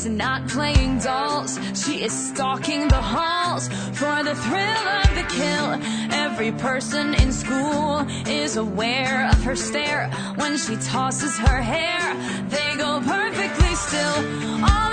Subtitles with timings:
[0.00, 1.58] is not playing dolls.
[1.74, 5.68] She is stalking the halls for the thrill of the kill.
[6.10, 10.10] Every person in school is aware of her stare.
[10.36, 12.00] When she tosses her hair,
[12.48, 14.16] they go perfectly still.
[14.64, 14.89] All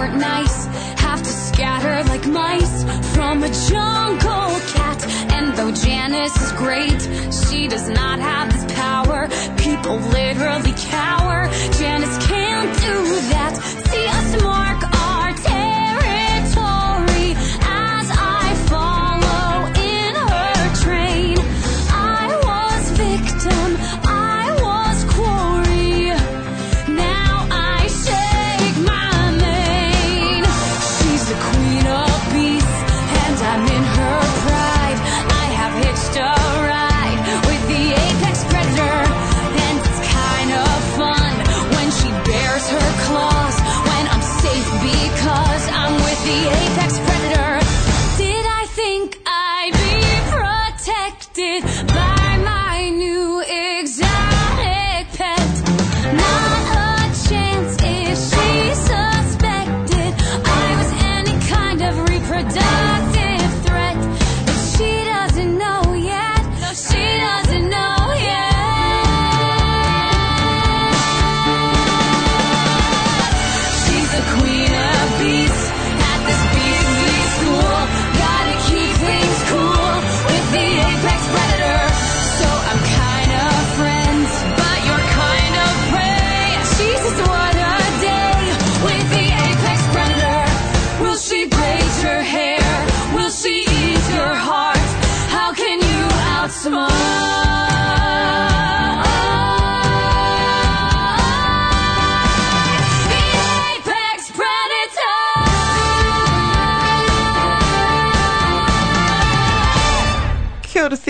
[0.00, 0.64] weren't nice
[0.96, 2.84] have to scatter like mice
[3.14, 4.98] from a jungle cat.
[5.34, 9.28] And though Janice is great, she does not have this power.
[9.58, 11.09] People literally cower.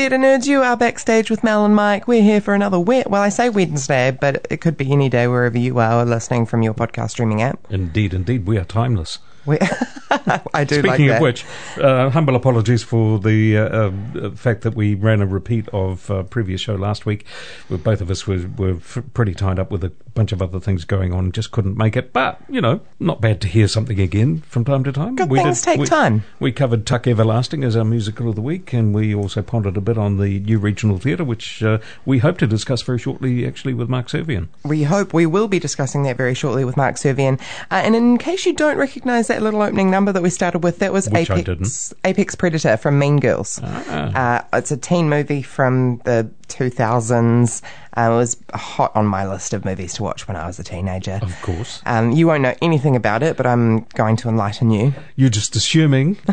[0.01, 2.09] Theatre nerds, you are backstage with Mel and Mike.
[2.09, 5.29] We're here for another wet, well I say Wednesday, but it could be any day
[5.29, 7.59] wherever you are listening from your podcast streaming app.
[7.69, 9.19] Indeed, indeed, we are timeless.
[9.45, 9.59] We
[10.55, 11.17] I do like Speaking that.
[11.17, 11.45] of which,
[11.81, 16.25] uh, humble apologies for the uh, uh, fact that we ran a repeat of uh,
[16.25, 17.27] previous show last week.
[17.69, 20.59] Where both of us were, were f- pretty tied up with a bunch of other
[20.59, 22.13] things going on, just couldn't make it.
[22.13, 25.15] But you know, not bad to hear something again from time to time.
[25.15, 26.25] Good we things take we, time.
[26.41, 29.81] We covered Tuck Everlasting as our musical of the week, and we also pondered a
[29.81, 33.75] bit on the new regional theatre, which uh, we hope to discuss very shortly, actually,
[33.75, 34.49] with Mark Servian.
[34.65, 37.39] We hope we will be discussing that very shortly with Mark Servian.
[37.71, 40.81] Uh, and in case you don't recognise that little opening number that we started with,
[40.81, 43.61] that was Which I Apex, Apex Predator from Mean Girls.
[43.63, 47.63] Uh, it's a teen movie from the 2000s.
[47.97, 50.65] Uh, it was hot on my list of movies to watch when I was a
[50.65, 51.19] teenager.
[51.23, 51.83] Of course.
[51.87, 54.95] Um, you won't know anything about it, but I'm going to enlighten you.
[55.17, 56.19] You're just assuming.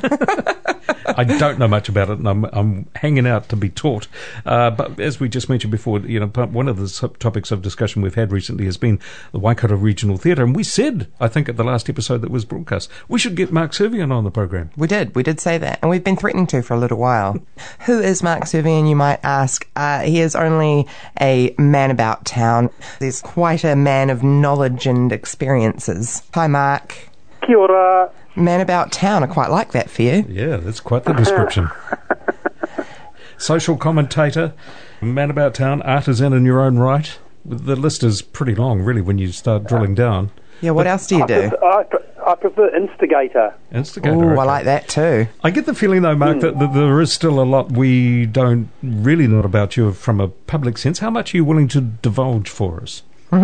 [1.17, 4.07] I don't know much about it, and I'm, I'm hanging out to be taught.
[4.45, 7.61] Uh, but as we just mentioned before, you know, one of the sub- topics of
[7.61, 8.99] discussion we've had recently has been
[9.31, 12.45] the Waikato Regional Theatre, and we said, I think, at the last episode that was
[12.45, 14.69] broadcast, we should get Mark Servian on the program.
[14.75, 17.39] We did, we did say that, and we've been threatening to for a little while.
[17.85, 19.67] Who is Mark Servian, you might ask?
[19.75, 20.87] Uh, he is only
[21.21, 22.69] a man about town.
[22.99, 26.23] He's quite a man of knowledge and experiences.
[26.33, 27.09] Hi, Mark.
[27.45, 28.09] Kia ora.
[28.35, 30.25] Man about town, I quite like that for you.
[30.29, 31.69] Yeah, that's quite the description.
[33.37, 34.53] Social commentator,
[35.01, 37.17] man about town, artisan in your own right.
[37.45, 40.31] The list is pretty long, really, when you start drilling down.
[40.61, 41.49] Yeah, what else do you I, do?
[41.49, 43.55] prefer, I, pre- I prefer Instigator.
[43.71, 44.15] Instigator.
[44.15, 44.41] Oh, okay.
[44.41, 45.27] I like that too.
[45.45, 48.69] I get the feeling, though, Mark, that, that there is still a lot we don't
[48.83, 50.99] really know about you from a public sense.
[50.99, 53.03] How much are you willing to divulge for us?
[53.31, 53.41] That's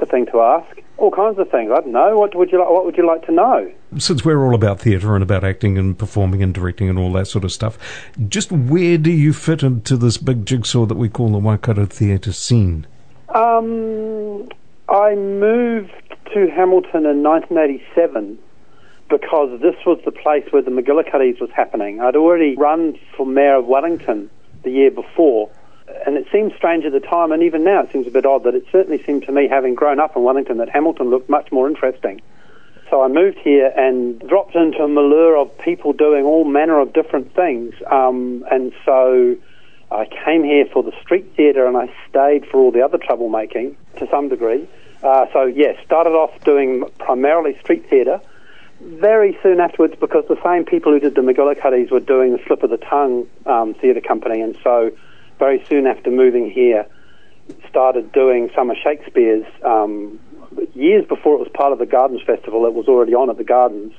[0.00, 0.76] the thing to ask.
[0.98, 1.70] All kinds of things.
[1.70, 2.18] I don't know.
[2.18, 2.70] What would you like?
[2.70, 3.72] What would you like to know?
[3.98, 7.26] Since we're all about theatre and about acting and performing and directing and all that
[7.26, 7.78] sort of stuff,
[8.28, 12.32] just where do you fit into this big jigsaw that we call the Waikato theatre
[12.32, 12.86] scene?
[13.30, 14.48] Um,
[14.92, 15.90] I moved
[16.34, 18.38] to Hamilton in 1987
[19.08, 21.98] because this was the place where the McGillicuddies was happening.
[21.98, 24.28] I'd already run for mayor of Wellington
[24.64, 25.50] the year before,
[26.04, 28.42] and it seemed strange at the time, and even now it seems a bit odd,
[28.42, 31.50] but it certainly seemed to me, having grown up in Wellington, that Hamilton looked much
[31.50, 32.20] more interesting.
[32.90, 36.92] So I moved here and dropped into a milieu of people doing all manner of
[36.92, 39.36] different things, um, and so
[39.90, 43.74] I came here for the street theatre and I stayed for all the other troublemaking
[43.98, 44.68] to some degree.
[45.02, 48.20] Uh, so, yes, started off doing primarily street theatre.
[48.80, 52.62] Very soon afterwards, because the same people who did the McGillicuddies were doing the Slip
[52.62, 54.90] of the Tongue um, theatre company, and so
[55.38, 56.86] very soon after moving here,
[57.68, 59.46] started doing some of Shakespeare's.
[59.64, 60.18] Um,
[60.74, 63.44] years before it was part of the Gardens Festival, it was already on at the
[63.44, 63.92] Gardens.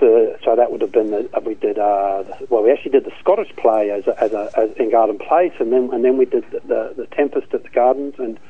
[0.00, 3.04] So, so that would have been the, uh, we did uh, well we actually did
[3.04, 6.16] the Scottish play as a, as a as in Garden Place and then and then
[6.16, 8.40] we did the, the, the Tempest at the Gardens and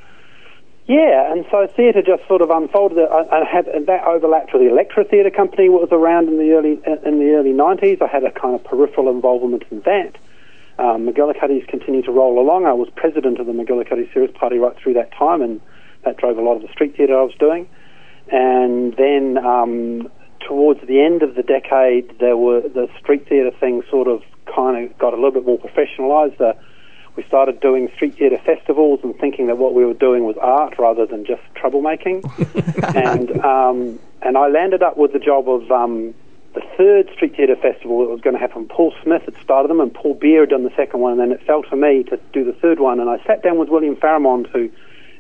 [0.87, 2.99] yeah and so theatre just sort of unfolded.
[2.99, 6.53] I, I had that overlapped with the Electra Theatre Company what was around in the
[6.53, 10.17] early in the early 90s I had a kind of peripheral involvement in that.
[10.79, 12.67] Um, McGillicuddy's continued to roll along.
[12.67, 15.61] I was president of the McGillicuddy Circus Party right through that time and
[16.05, 17.69] that drove a lot of the street theatre I was doing.
[18.31, 23.83] And then um, towards the end of the decade, there were the street theatre thing
[23.91, 24.23] sort of
[24.55, 26.41] kind of got a little bit more professionalised.
[26.41, 26.55] Uh,
[27.17, 30.79] we started doing street theatre festivals and thinking that what we were doing was art
[30.79, 32.25] rather than just troublemaking.
[32.95, 36.15] and um, and I landed up with the job of um,
[36.55, 38.67] the third street theatre festival that was going to happen.
[38.67, 41.33] Paul Smith had started them, and Paul Beer had done the second one, and then
[41.33, 43.01] it fell to me to do the third one.
[43.01, 44.71] And I sat down with William Faramond, who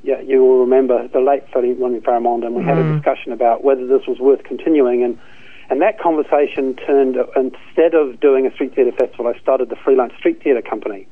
[0.02, 3.86] yeah, you will remember the late William Faramond, and we had a discussion about whether
[3.86, 5.04] this was worth continuing.
[5.04, 5.18] And
[5.70, 10.12] and that conversation turned instead of doing a street theatre festival, I started the Freelance
[10.18, 11.06] Street Theatre Company,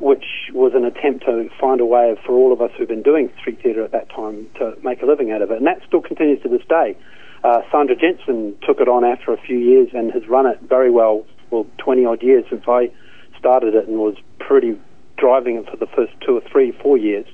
[0.00, 3.30] which was an attempt to find a way for all of us who've been doing
[3.38, 5.58] street theatre at that time to make a living out of it.
[5.58, 6.96] And that still continues to this day.
[7.44, 10.90] Uh, Sandra Jensen took it on after a few years and has run it very
[10.90, 12.90] well, well, 20 odd years since I
[13.38, 14.78] started it and was pretty
[15.16, 17.26] driving it for the first two or three, four years.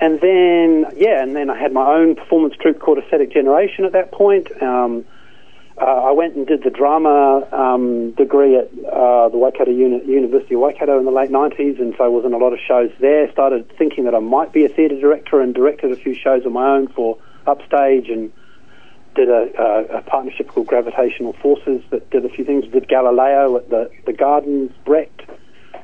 [0.00, 3.92] And then, yeah, and then I had my own performance troupe called Aesthetic Generation at
[3.92, 4.50] that point.
[4.62, 5.04] Um,
[5.80, 10.54] uh, I went and did the drama um, degree at uh, the Waikato Uni- University
[10.54, 12.90] of Waikato in the late 90s, and so I was in a lot of shows
[13.00, 13.30] there.
[13.32, 16.52] Started thinking that I might be a theatre director and directed a few shows of
[16.52, 18.32] my own for Upstage and
[19.14, 22.64] did a, a, a partnership called Gravitational Forces that did a few things.
[22.70, 25.22] Did Galileo at the, the Gardens, Brecht,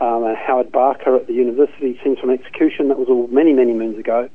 [0.01, 2.89] um, and Howard Barker at the university, Scenes from Execution.
[2.89, 4.29] That was all many, many moons ago.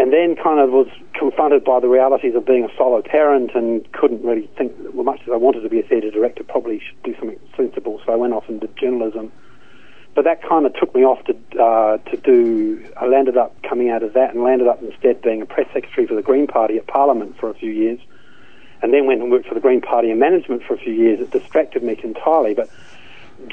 [0.00, 3.84] And then kind of was confronted by the realities of being a solo parent and
[3.92, 7.02] couldn't really think, well, much as I wanted to be a theatre director, probably should
[7.02, 8.00] do something sensible.
[8.06, 9.30] So I went off and did journalism.
[10.14, 12.82] But that kind of took me off to uh, to do.
[12.96, 16.06] I landed up coming out of that and landed up instead being a press secretary
[16.06, 18.00] for the Green Party at Parliament for a few years,
[18.80, 21.20] and then went and worked for the Green Party in management for a few years.
[21.20, 22.54] It distracted me entirely.
[22.54, 22.70] But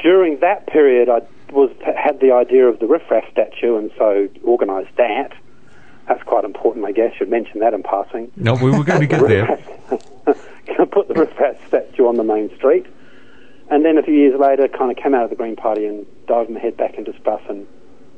[0.01, 4.95] during that period, I was had the idea of the riffraff statue, and so organised
[4.95, 5.33] that.
[6.07, 7.13] That's quite important, I guess.
[7.15, 8.31] Should mention that in passing.
[8.35, 9.59] No, we were going to get there.
[10.91, 12.85] Put the riffraff statue on the main street,
[13.69, 16.05] and then a few years later, kind of came out of the Green Party and
[16.27, 17.67] dived my head back into stuff, and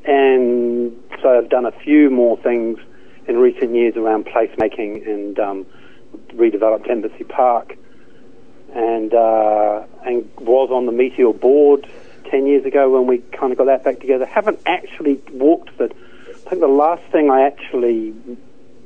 [0.05, 2.79] and so I've done a few more things
[3.27, 5.65] in recent years around placemaking and um,
[6.33, 7.75] redeveloped Embassy Park,
[8.73, 11.89] and uh, and was on the Meteor board
[12.29, 14.25] ten years ago when we kind of got that back together.
[14.25, 15.91] Haven't actually walked the.
[16.45, 18.13] I think the last thing I actually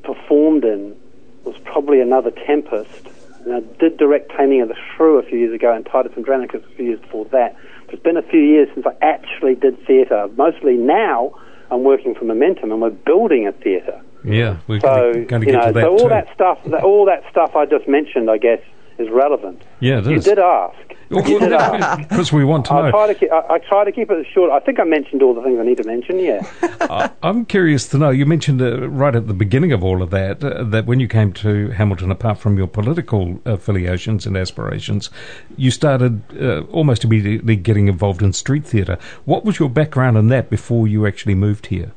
[0.03, 0.95] performed in
[1.43, 3.07] was probably another Tempest.
[3.45, 6.63] And I did direct Taming of the Shrew a few years ago and Titus Andronicus
[6.63, 7.55] a few years before that.
[7.86, 10.29] But it's been a few years since I actually did theatre.
[10.38, 11.38] Mostly now
[11.72, 14.01] I'm working for Momentum and we're building a theatre.
[14.24, 16.10] Yeah, we're So going to, to you get know, to that so all too.
[16.10, 18.62] that stuff, all that stuff I just mentioned, I guess,
[18.97, 19.62] is relevant.
[19.79, 20.25] yeah, it You is.
[20.25, 20.77] did ask.
[21.09, 22.00] You did ask.
[22.09, 22.91] Because we want to I know.
[22.91, 23.31] try to keep.
[23.31, 24.50] I, I try to keep it short.
[24.51, 26.17] I think I mentioned all the things I need to mention.
[26.19, 26.41] Yeah.
[26.81, 28.09] I, I'm curious to know.
[28.09, 31.07] You mentioned uh, right at the beginning of all of that uh, that when you
[31.07, 35.09] came to Hamilton, apart from your political affiliations and aspirations,
[35.57, 38.97] you started uh, almost immediately getting involved in street theatre.
[39.25, 41.91] What was your background in that before you actually moved here?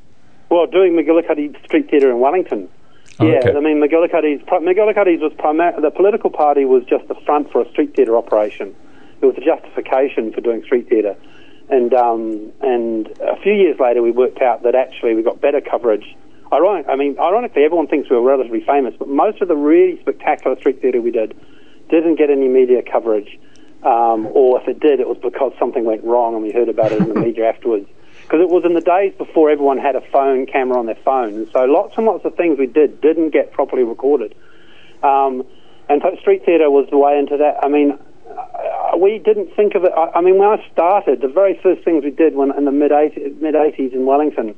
[0.50, 2.68] Well, doing McGillicuddy Street Theatre in Wellington.
[3.18, 3.56] Oh, yeah, okay.
[3.56, 7.70] I mean McGillicuddy's McGillicuddy's was primar- the political party was just the front for a
[7.70, 8.74] street theatre operation.
[9.20, 11.16] It was a justification for doing street theatre,
[11.70, 15.60] and um, and a few years later we worked out that actually we got better
[15.60, 16.14] coverage.
[16.52, 19.98] Ironic, I mean, ironically, everyone thinks we were relatively famous, but most of the really
[20.00, 21.34] spectacular street theatre we did
[21.88, 23.38] didn't get any media coverage,
[23.82, 26.92] um, or if it did, it was because something went wrong and we heard about
[26.92, 27.88] it in the media afterwards
[28.26, 31.34] because it was in the days before everyone had a phone camera on their phone,
[31.34, 34.34] and so lots and lots of things we did didn't get properly recorded.
[35.04, 35.46] Um,
[35.88, 37.62] and so street theatre was the way into that.
[37.62, 37.96] I mean,
[38.28, 39.92] uh, we didn't think of it.
[39.96, 42.72] I, I mean, when I started, the very first things we did when in the
[42.72, 42.90] mid
[43.40, 44.56] mid eighties in Wellington,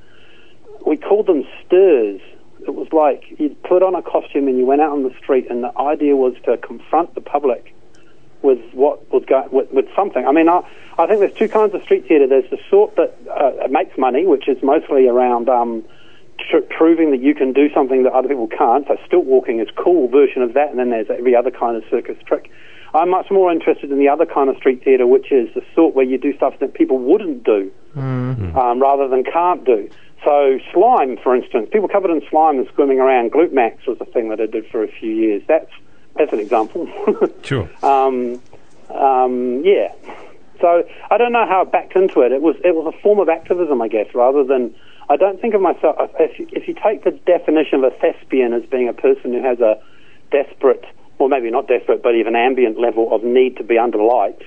[0.87, 2.23] we called them stirs.
[2.67, 5.51] It was like you'd put on a costume and you went out on the street,
[5.51, 7.75] and the idea was to confront the public
[8.43, 10.27] with what was going with, with something.
[10.27, 10.61] I mean, I,
[10.99, 12.27] I think there's two kinds of street theatre.
[12.27, 15.85] There's the sort that uh, makes money, which is mostly around um,
[16.51, 18.87] tr- proving that you can do something that other people can't.
[18.87, 21.77] So stilt walking is a cool version of that, and then there's every other kind
[21.77, 22.51] of circus trick.
[22.95, 25.95] I'm much more interested in the other kind of street theatre, which is the sort
[25.95, 27.71] where you do stuff that people wouldn't do,
[28.57, 29.91] um, rather than can't do.
[30.25, 33.31] So slime, for instance, people covered in slime and swimming around.
[33.33, 35.43] Glute Max was a thing that I did for a few years.
[35.47, 35.71] That's
[36.17, 36.89] that's an example.
[37.43, 37.69] Sure.
[37.83, 38.41] um,
[38.91, 39.93] um, yeah.
[40.61, 42.33] So I don't know how I backed into it.
[42.33, 44.75] It was it was a form of activism, I guess, rather than.
[45.11, 45.97] I don't think of myself.
[46.21, 49.41] If you, if you take the definition of a thespian as being a person who
[49.43, 49.81] has a
[50.31, 50.85] desperate,
[51.19, 54.43] or maybe not desperate, but even ambient level of need to be under lights,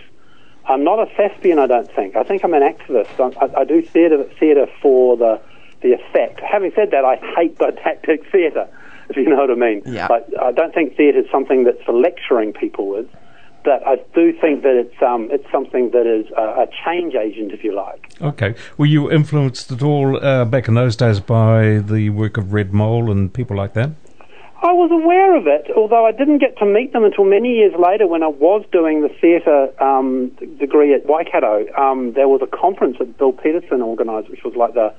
[0.67, 1.57] I'm not a thespian.
[1.57, 2.15] I don't think.
[2.15, 3.19] I think I'm an activist.
[3.19, 5.41] I, I, I do theatre theatre for the
[5.81, 6.39] the effect.
[6.41, 8.67] Having said that, I hate didactic theatre.
[9.11, 9.81] If you know what I mean.
[9.85, 10.07] Yeah.
[10.07, 13.07] Like, I don't think theatre is something that's for lecturing people with
[13.63, 17.51] but I do think that it's um, it's something that is a, a change agent,
[17.51, 18.11] if you like.
[18.21, 18.55] Okay.
[18.77, 22.73] Were you influenced at all uh, back in those days by the work of Red
[22.73, 23.91] Mole and people like that?
[24.63, 27.73] I was aware of it, although I didn't get to meet them until many years
[27.79, 31.65] later when I was doing the theatre um, degree at Waikato.
[31.75, 34.93] Um, there was a conference that Bill Peterson organised, which was like the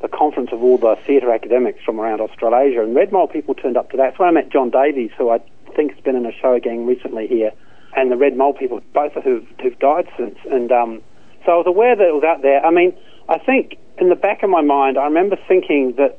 [0.00, 3.76] the conference of all the theatre academics from around Australasia, and Red Mole people turned
[3.76, 4.16] up to that.
[4.16, 5.38] So I met John Davies, who I
[5.74, 7.52] think has been in a show again recently here,
[7.96, 10.36] and the Red Mole people, both of who've, who've died since.
[10.50, 11.02] And um,
[11.44, 12.64] so I was aware that it was out there.
[12.64, 12.94] I mean,
[13.28, 16.18] I think in the back of my mind, I remember thinking that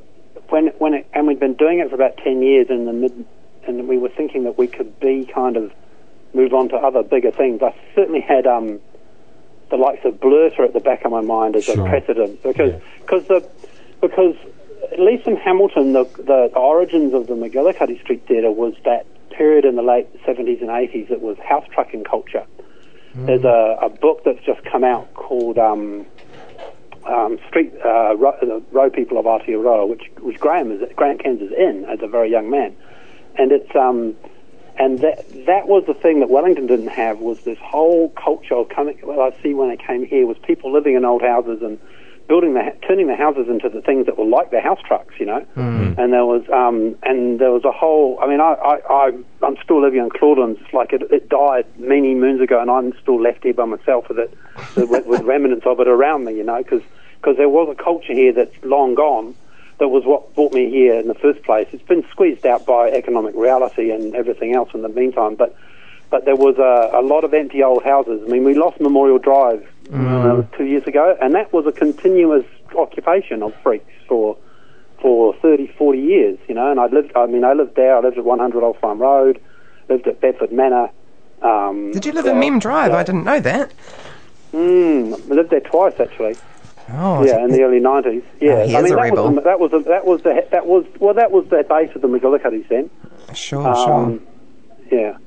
[0.50, 3.26] when when it, and we'd been doing it for about ten years in the mid,
[3.66, 5.72] and we were thinking that we could be kind of
[6.34, 7.62] move on to other bigger things.
[7.62, 8.80] I certainly had um,
[9.70, 11.86] the likes of Blerta at the back of my mind as Sure.
[11.86, 12.80] a precedent because Yeah.
[13.02, 13.48] because the
[14.02, 14.36] because
[14.92, 19.66] at least in Hamilton the the origins of the McGillicuddy Street Theatre was that period
[19.66, 22.46] in the late seventies and eighties that was house trucking culture.
[23.16, 26.06] There's a, a book that's just come out called um,
[27.06, 31.42] um, Street uh, Ro- the Row People of Aotearoa, which which Graham is Graham Kens
[31.42, 32.76] is in as a very young man,
[33.36, 34.16] and it's um,
[34.78, 38.70] and that that was the thing that Wellington didn't have was this whole culture of
[38.70, 39.00] coming.
[39.04, 41.80] Well, I see when I came here was people living in old houses and
[42.30, 45.26] building the turning the houses into the things that were like their house trucks, you
[45.26, 45.46] know.
[45.98, 48.20] And there was um, and there was a whole.
[48.22, 49.12] I mean, I I, I
[49.44, 50.62] I'm still living in Claudelands.
[50.62, 54.08] It's like it, it died many moons ago, and I'm still left here by myself
[54.08, 54.38] with it,
[54.78, 58.32] with, with remnants of it around me, you know, because there was a culture here
[58.32, 59.36] that's long gone.
[59.80, 61.68] That was what brought me here in the first place.
[61.72, 65.56] It's been squeezed out by economic reality and everything else in the meantime, but
[66.12, 68.22] but there was a, a lot of empty old houses.
[68.26, 72.46] I mean, we lost Memorial Drive uh, two years ago, and that was a continuous
[72.78, 74.38] occupation of freaks for
[75.02, 76.70] for 30, 40 years, you know.
[76.72, 77.96] And I lived, I mean, I lived there.
[77.96, 79.40] I lived at 100 Old Farm Road,
[79.88, 80.90] lived at Bedford Manor.
[81.42, 82.92] Um, Did you live uh, in Mem Drive?
[82.92, 82.98] yeah.
[82.98, 83.72] I didn't know that.
[84.54, 86.36] Mm, I lived there twice actually.
[86.92, 88.24] Oh, Yeah, in the early nineties.
[88.42, 90.66] Yeah, Oh, he I mean that was the, that was the, that was the that
[90.66, 92.90] was well that was the base of the McGillicuddies then.
[93.34, 93.94] sure, sure.
[93.94, 94.28] Um,
[94.92, 95.18] yeah.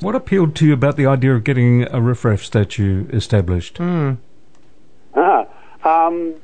[0.00, 3.78] What appealed to you about the idea of getting a riffraff statue established?
[3.80, 4.16] Ah,
[5.84, 6.34] um,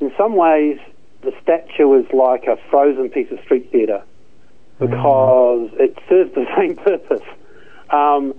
[0.00, 0.78] in some ways,
[1.22, 4.02] the statue is like a frozen piece of street theatre
[4.78, 7.22] because it serves the same purpose.
[7.90, 8.34] Um,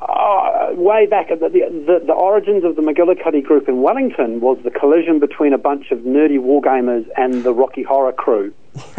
[0.00, 4.58] uh, way back at the, the, the origins of the McGillicuddy group in Wellington was
[4.62, 8.52] the collision between a bunch of nerdy wargamers and the Rocky Horror crew.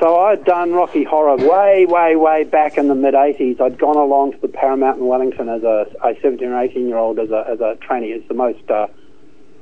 [0.00, 3.60] so I'd done Rocky Horror way, way, way back in the mid '80s.
[3.60, 6.96] I'd gone along to the Paramount in Wellington as a, a 17 or 18 year
[6.96, 8.08] old as a as a trainee.
[8.08, 8.88] It's the most uh,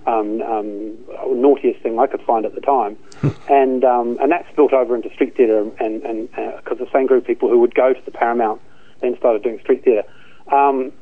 [0.06, 2.96] um, um, naughtiest thing I could find at the time,
[3.50, 7.06] and um, and that spilled over into street theatre, and and because uh, the same
[7.06, 8.62] group of people who would go to the Paramount
[9.00, 10.08] then started doing street theatre.
[10.50, 10.92] Um,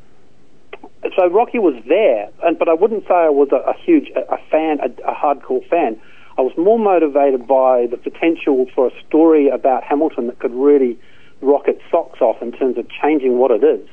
[1.17, 4.35] so Rocky was there, and but I wouldn't say I was a, a huge a,
[4.35, 6.01] a fan, a, a hardcore fan.
[6.39, 10.99] I was more motivated by the potential for a story about Hamilton that could really
[11.41, 13.89] rock its socks off in terms of changing what it is.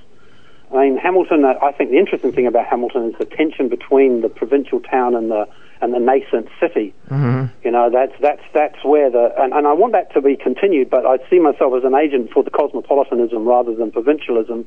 [0.74, 1.45] I mean, Hamilton.
[1.45, 5.29] I think the interesting thing about Hamilton is the tension between the provincial town and
[5.29, 5.48] the
[5.81, 6.93] and the nascent city.
[7.10, 7.53] Mm-hmm.
[7.63, 10.89] You know, that's that's that's where the and, and I want that to be continued.
[10.89, 14.65] But I see myself as an agent for the cosmopolitanism rather than provincialism,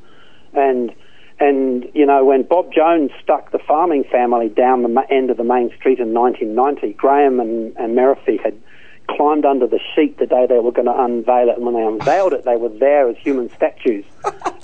[0.56, 0.94] and
[1.38, 5.44] and you know when Bob Jones stuck the farming family down the end of the
[5.44, 7.96] main street in 1990, Graham and and
[8.42, 8.60] had
[9.08, 11.82] climbed under the sheet the day they were going to unveil it, and when they
[11.82, 14.04] unveiled it, they were there as human statues,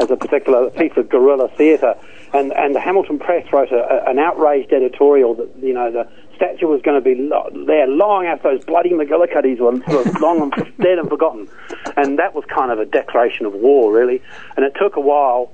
[0.00, 1.94] as a particular piece of guerrilla theatre.
[2.32, 6.08] And and the Hamilton Press wrote a, a, an outraged editorial that you know the
[6.36, 10.42] statue was going to be lo- there long after those bloody McGillicuddies were, were long
[10.42, 11.48] and dead and forgotten,
[11.96, 14.22] and that was kind of a declaration of war, really.
[14.56, 15.52] And it took a while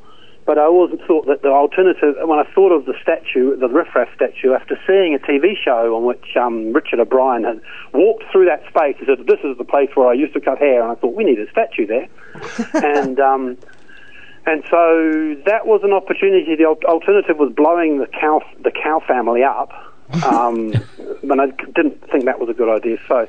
[0.48, 3.94] but I always thought that the alternative, when I thought of the statue, the Riff
[3.94, 7.60] Raff statue, after seeing a TV show on which um, Richard O'Brien had
[7.92, 10.56] walked through that space, he said, "This is the place where I used to cut
[10.56, 12.08] hair," and I thought we need a statue there,
[12.82, 13.20] and.
[13.20, 13.58] Um,
[14.46, 16.56] and so that was an opportunity.
[16.56, 19.70] The alternative was blowing the cow, the cow family up,
[20.24, 20.72] um,
[21.22, 22.96] but I didn't think that was a good idea.
[23.06, 23.28] So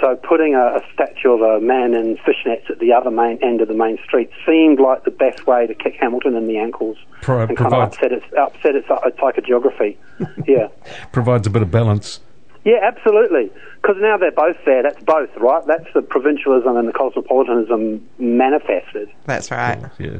[0.00, 3.60] so putting a, a, statue of a man in fishnets at the other main end
[3.60, 6.96] of the main street seemed like the best way to kick Hamilton in the ankles
[7.22, 9.96] Pro- and kind of upset its, upset its, its uh, psychogeography.
[10.46, 10.68] yeah.
[11.12, 12.20] Provides a bit of balance.
[12.64, 13.50] Yeah, absolutely.
[13.82, 14.82] Because now they're both there.
[14.82, 15.64] That's both, right?
[15.66, 19.10] That's the provincialism and the cosmopolitanism manifested.
[19.26, 19.78] That's right.
[19.98, 20.18] Yeah.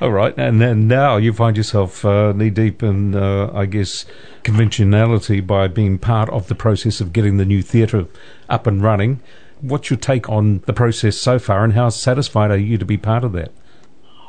[0.00, 4.06] All right, and then now you find yourself uh, knee deep in, uh, I guess,
[4.44, 8.06] conventionality by being part of the process of getting the new theatre
[8.48, 9.20] up and running.
[9.60, 12.96] What's your take on the process so far, and how satisfied are you to be
[12.96, 13.52] part of that?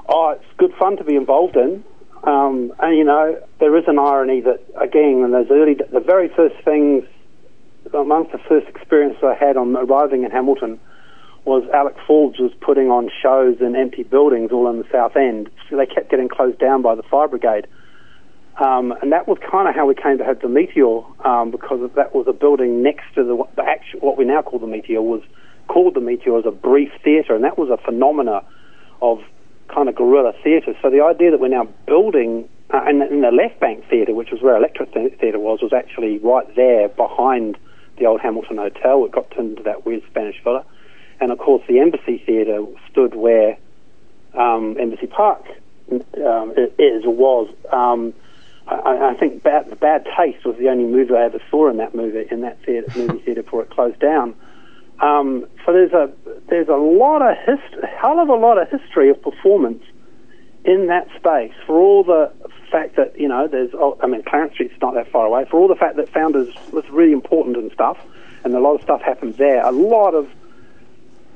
[0.10, 1.86] Oh, it's good fun to be involved in.
[2.24, 6.28] Um, and you know, there is an irony that again, in those early, the very
[6.28, 7.06] first things,
[7.94, 10.82] amongst the first experiences I had on arriving in Hamilton
[11.46, 15.50] was Alec Forbes was putting on shows in empty buildings all in the South End.
[15.70, 17.68] So they kept getting closed down by the fire brigade.
[18.60, 21.90] Um, and that was kind of how we came to have the Meteor, um, because
[21.96, 25.02] that was a building next to the, the actual, what we now call the Meteor
[25.02, 25.24] was
[25.68, 28.44] called the Meteor as a brief theatre, and that was a phenomena
[29.02, 29.20] of
[29.74, 30.76] kind of guerrilla theatre.
[30.82, 34.30] So the idea that we're now building, uh, and, and the Left Bank Theatre, which
[34.32, 37.58] was where Electric Theatre was, was actually right there behind
[37.98, 39.06] the old Hamilton Hotel.
[39.06, 40.66] It got turned into that weird Spanish villa
[41.22, 43.58] and of course the Embassy Theatre stood where
[44.34, 45.46] um, Embassy Park
[45.92, 47.50] um, is or was.
[47.72, 48.14] Um,
[48.68, 51.96] I, I, think bad, Bad Taste was the only movie I ever saw in that
[51.96, 54.36] movie in that theater, movie theatre before it closed down.
[55.02, 56.12] Um, so there's a
[56.48, 59.84] there's a lot of hist- hell of a lot of history of performance
[60.64, 62.32] in that space for all the
[62.72, 65.60] fact that you know there's oh, I mean Clarence Street's not that far away for
[65.60, 67.98] all the fact that Founders was really important and stuff
[68.44, 70.30] and a lot of stuff happened there a lot of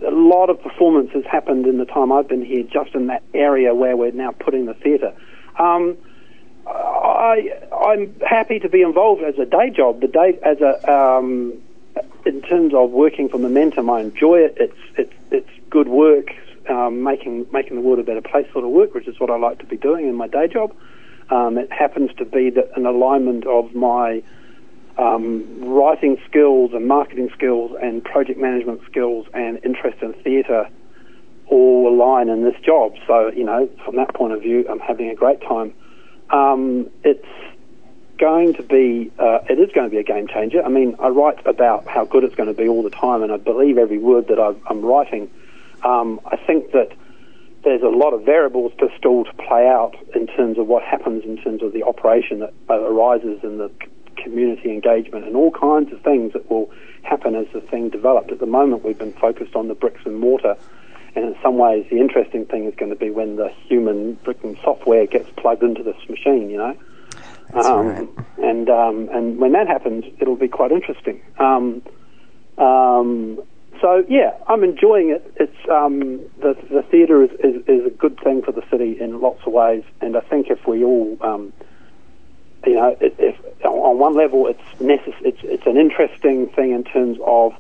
[0.02, 3.24] a lot of performance has happened in the time I've been here, just in that
[3.34, 5.14] area where we're now putting the theatre.
[5.58, 5.98] Um,
[6.68, 10.02] I, I'm happy to be involved as a day job.
[10.02, 11.54] The day as a um,
[12.26, 14.58] in terms of working for Momentum, I enjoy it.
[14.60, 16.28] It's it's it's good work,
[16.70, 19.38] um, making making the world a better place sort of work, which is what I
[19.38, 20.76] like to be doing in my day job.
[21.30, 24.24] Um, it happens to be that an alignment of my
[24.98, 30.70] um, writing skills and marketing skills and project management skills and interest in theatre
[31.48, 32.94] all align in this job.
[33.06, 35.74] So, you know, from that point of view, I'm having a great time.
[36.30, 37.28] Um, it's
[38.18, 40.64] going to be, uh, it is going to be a game changer.
[40.64, 43.32] I mean, I write about how good it's going to be all the time, and
[43.32, 45.30] I believe every word that i am writing.
[45.84, 46.92] Um, I think that
[47.64, 51.26] there's a lot of variables to still to play out in terms of what happens
[51.26, 53.72] in terms of the operation that uh, arises in the
[54.18, 56.72] community engagement and all kinds of things that will
[57.04, 58.32] happen as the thing developed.
[58.32, 60.56] At the moment, we've been focused on the bricks and mortar,
[61.16, 64.44] and in some ways, the interesting thing is going to be when the human brick
[64.44, 66.50] and software gets plugged into this machine.
[66.50, 66.78] You know.
[67.54, 68.10] Um, right.
[68.44, 71.22] And um, and when that happens, it'll be quite interesting.
[71.40, 71.82] Um,
[72.58, 73.42] um,
[73.82, 75.34] so yeah, I'm enjoying it.
[75.38, 79.22] It's um, the the theatre is, is, is a good thing for the city in
[79.22, 81.54] lots of ways, and I think if we all um,
[82.66, 83.16] you know, it,
[83.66, 87.54] if, on one level, it's, necess- it's it's an interesting thing in terms of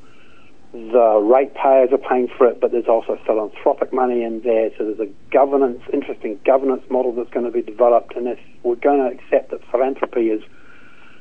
[0.72, 4.72] the ratepayers are paying for it, but there's also philanthropic money in there.
[4.78, 8.16] So there's a governance, interesting governance model that's going to be developed.
[8.18, 10.44] And if we're going to accept that philanthropy is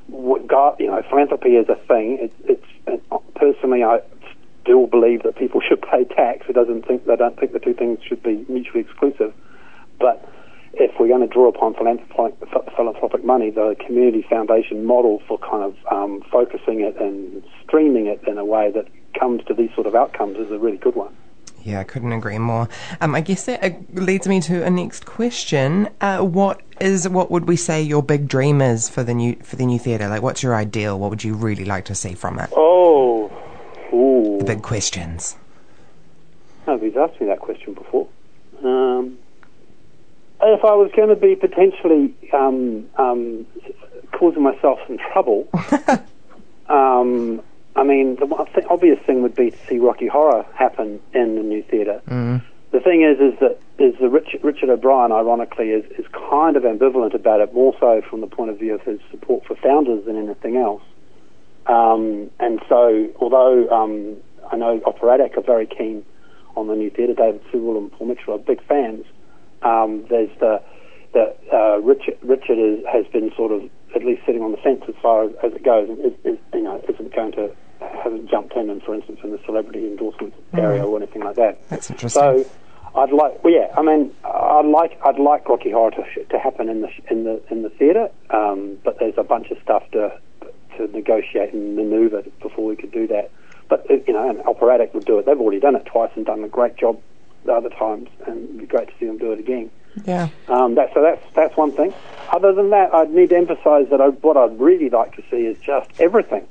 [0.08, 2.18] you know, philanthropy is a thing.
[2.20, 2.34] It's,
[2.88, 4.00] it's uh, personally, I
[4.62, 6.46] still believe that people should pay tax.
[6.48, 9.32] It doesn't think they don't think the two things should be mutually exclusive.
[10.00, 10.28] But
[10.76, 12.36] if we're going to draw upon philanthropic,
[12.76, 18.20] philanthropic money, the community foundation model for kind of um, focusing it and streaming it
[18.26, 18.86] in a way that
[19.18, 21.14] comes to these sort of outcomes is a really good one.
[21.62, 22.68] Yeah, I couldn't agree more.
[23.00, 25.88] Um, I guess that uh, leads me to a next question.
[26.00, 29.56] Uh, what is what would we say your big dream is for the new for
[29.56, 30.08] the new theatre?
[30.08, 30.98] Like, what's your ideal?
[30.98, 32.50] What would you really like to see from it?
[32.54, 33.32] Oh,
[33.94, 34.36] ooh.
[34.38, 35.36] The big questions.
[36.66, 38.08] Nobody's asked me that question before.
[38.62, 39.18] Um,
[40.46, 43.46] if I was going to be potentially um, um,
[44.12, 45.48] causing myself some trouble,
[46.68, 47.42] um,
[47.76, 51.42] I mean, the th- obvious thing would be to see Rocky Horror happen in the
[51.42, 52.00] new theatre.
[52.08, 52.42] Mm.
[52.70, 56.62] The thing is, is that is the Richard, Richard O'Brien, ironically, is, is kind of
[56.62, 60.04] ambivalent about it, more so from the point of view of his support for founders
[60.06, 60.82] than anything else.
[61.66, 64.16] Um, and so, although um,
[64.50, 66.04] I know Operatic are very keen
[66.56, 69.04] on the new theatre, David Sewell and Paul Mitchell are big fans.
[69.64, 70.62] Um, there's the
[71.14, 73.62] that uh, Richard Richard is, has been sort of
[73.94, 76.38] at least sitting on the fence as far as, as it goes, and is, is,
[76.52, 77.54] you know isn't going to
[78.02, 81.68] hasn't jumped in and for instance in the celebrity endorsement area or anything like that.
[81.68, 82.20] That's interesting.
[82.20, 82.50] So
[82.96, 86.68] I'd like, well, yeah, I mean, I'd like I'd like Rocky Horror to, to happen
[86.68, 90.18] in the in the in the theatre, um, but there's a bunch of stuff to
[90.76, 93.30] to negotiate and manoeuvre before we could do that.
[93.68, 95.26] But you know, an operatic would do it.
[95.26, 97.00] They've already done it twice and done a great job
[97.44, 99.70] the other times, and it'd be great to see them do it again.
[100.04, 100.28] Yeah.
[100.48, 101.94] Um, that, so that's that's one thing.
[102.32, 105.46] Other than that, I'd need to emphasise that I, what I'd really like to see
[105.46, 106.46] is just everything,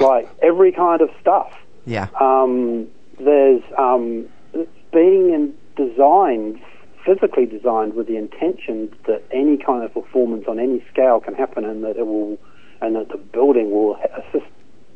[0.00, 1.52] like every kind of stuff.
[1.86, 2.08] Yeah.
[2.20, 6.60] Um, there's um, it's being in designed,
[7.06, 11.64] physically designed, with the intention that any kind of performance on any scale can happen,
[11.64, 12.38] and that it will,
[12.82, 14.46] and that the building will assist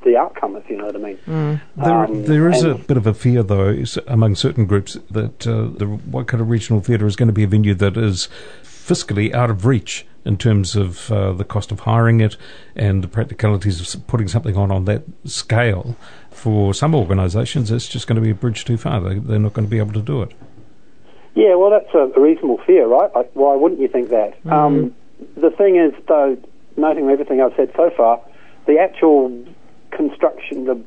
[0.04, 1.18] the outcome, if you know what I mean.
[1.26, 1.60] Mm.
[1.76, 5.68] There, Um, there is a bit of a fear, though, among certain groups that uh,
[5.76, 8.28] the Waikato Regional Theatre is going to be a venue that is
[8.62, 12.36] fiscally out of reach in terms of uh, the cost of hiring it
[12.76, 15.96] and the practicalities of putting something on on that scale.
[16.30, 19.00] For some organisations, it's just going to be a bridge too far.
[19.00, 20.32] They, they're not going to be able to do it.
[21.34, 23.14] Yeah, well, that's a, reasonable fear, right?
[23.14, 24.34] Like, why wouldn't you think that?
[24.46, 24.94] Um,
[25.36, 26.36] the thing is, though,
[26.76, 28.20] noting everything I've said so far,
[28.66, 29.46] the actual
[29.90, 30.82] construction, the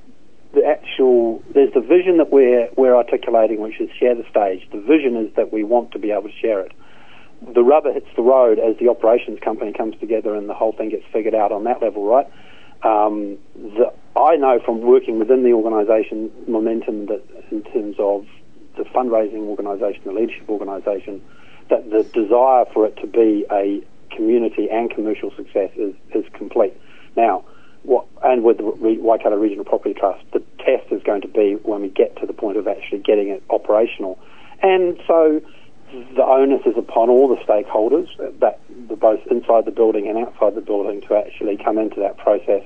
[0.53, 4.67] the actual there's the vision that we're we're articulating, which is share the stage.
[4.71, 6.73] The vision is that we want to be able to share it.
[7.41, 10.89] The rubber hits the road as the operations company comes together and the whole thing
[10.89, 12.27] gets figured out on that level, right?
[12.83, 18.27] Um, the, I know from working within the organisation momentum that in terms of
[18.77, 21.21] the fundraising organisation, the leadership organisation,
[21.69, 23.81] that the desire for it to be a
[24.15, 26.73] community and commercial success is, is complete.
[27.15, 27.45] Now,
[27.83, 31.53] what, and with the Re- Waikato Regional Property Trust, the test is going to be
[31.63, 34.19] when we get to the point of actually getting it operational.
[34.61, 35.41] And so
[36.15, 38.07] the onus is upon all the stakeholders,
[38.39, 42.17] that the, both inside the building and outside the building, to actually come into that
[42.17, 42.63] process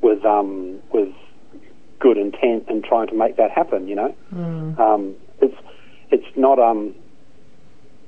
[0.00, 1.12] with um, with
[1.98, 3.86] good intent and trying to make that happen.
[3.86, 4.14] You know,
[4.80, 5.56] um, it's
[6.10, 6.94] it's not um,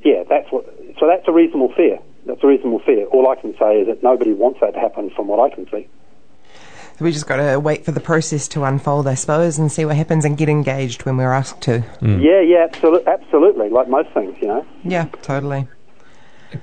[0.02, 0.24] yeah.
[0.28, 0.64] That's what.
[0.98, 1.98] So that's a reasonable fear.
[2.26, 3.06] That's a reasonable fear.
[3.06, 5.66] All I can say is that nobody wants that to happen, from what I can
[5.70, 5.88] see.
[6.98, 9.84] So we just got to wait for the process to unfold, I suppose, and see
[9.84, 11.84] what happens and get engaged when we're asked to.
[12.02, 13.68] Yeah, yeah, absolutely, absolutely.
[13.70, 14.66] Like most things, you know.
[14.84, 15.68] Yeah, totally.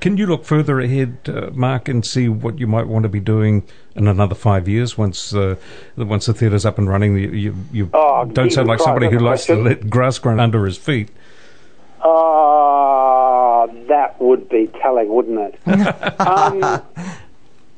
[0.01, 3.19] Can you look further ahead, uh, Mark, and see what you might want to be
[3.19, 3.63] doing
[3.95, 5.55] in another five years once uh,
[5.97, 7.17] once the theatre's up and running?
[7.17, 9.89] You, you, you Oh, don't sound like Christ, somebody who that's a likes to let
[9.89, 11.09] grass grow under his feet.
[12.03, 16.19] Ah, that would be telling, wouldn't it?
[16.19, 16.81] um,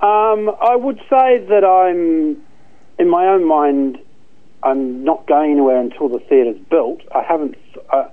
[0.02, 2.42] um, I would say that I'm,
[2.98, 4.00] in my own mind,
[4.64, 7.02] I'm not going anywhere until the theatre's built.
[7.14, 7.56] I haven't.
[7.92, 8.10] Uh,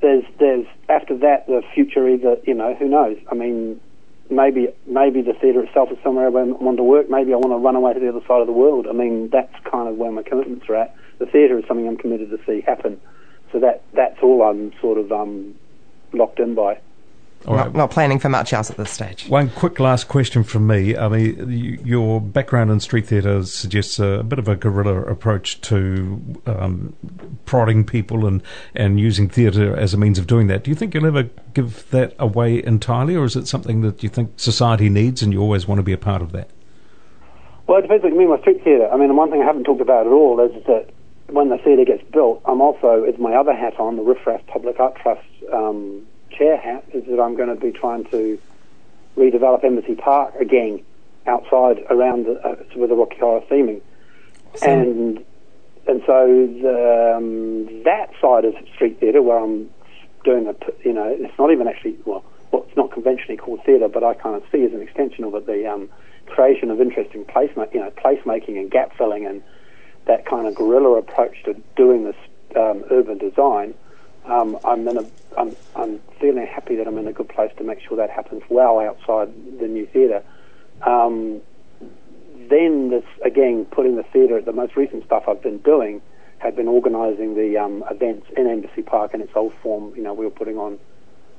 [0.00, 2.08] there's, there's after that the future.
[2.08, 3.18] Either you know, who knows?
[3.30, 3.80] I mean,
[4.30, 7.10] maybe, maybe the theatre itself is somewhere I want to work.
[7.10, 8.86] Maybe I want to run away to the other side of the world.
[8.88, 10.94] I mean, that's kind of where my commitments are at.
[11.18, 13.00] The theatre is something I'm committed to see happen.
[13.52, 15.54] So that that's all I'm sort of um,
[16.12, 16.80] locked in by.
[17.46, 17.74] All not, right.
[17.74, 19.28] not planning for much else at this stage.
[19.28, 20.96] One quick last question from me.
[20.96, 25.60] I mean, y- your background in street theatre suggests a bit of a guerrilla approach
[25.62, 26.94] to um,
[27.46, 28.42] prodding people and,
[28.74, 30.64] and using theatre as a means of doing that.
[30.64, 31.24] Do you think you'll ever
[31.54, 35.40] give that away entirely, or is it something that you think society needs and you
[35.40, 36.50] always want to be a part of that?
[37.66, 38.90] Well, it depends what you mean by street theatre.
[38.90, 40.90] I mean, the one thing I haven't talked about at all is that
[41.28, 44.80] when the theatre gets built, I'm also, it's my other hat on, the Riffraff Public
[44.80, 45.22] Art Trust
[45.52, 46.06] um,
[46.38, 48.38] chair hat, is that I'm going to be trying to
[49.16, 50.82] redevelop Embassy Park again
[51.26, 53.82] outside around the, uh, with the Rocky Horror theming,
[54.62, 55.24] and
[55.86, 56.26] and so
[56.62, 59.70] the, um, that side of street theatre where I'm
[60.24, 63.88] doing a you know it's not even actually well well it's not conventionally called theatre,
[63.88, 65.88] but I kind of see as an extension of it the um,
[66.26, 69.42] creation of interesting place you know placemaking and gap filling and
[70.06, 72.16] that kind of guerrilla approach to doing this
[72.56, 73.74] um, urban design.
[74.28, 77.64] Um, I'm in a I'm, I'm feeling happy that I'm in a good place to
[77.64, 80.22] make sure that happens well outside the new theatre.
[80.86, 81.40] Um,
[82.50, 86.00] then this again putting the theatre the most recent stuff I've been doing
[86.38, 89.92] had been organising the um, events in Embassy Park in its old form.
[89.96, 90.78] You know, we were putting on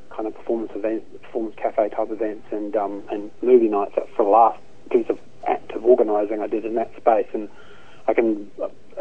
[0.10, 3.94] kind of performance events, performance cafe type events, and um, and movie nights.
[3.96, 4.60] That's the last
[4.92, 7.50] piece of active organising I did in that space, and
[8.08, 8.52] I can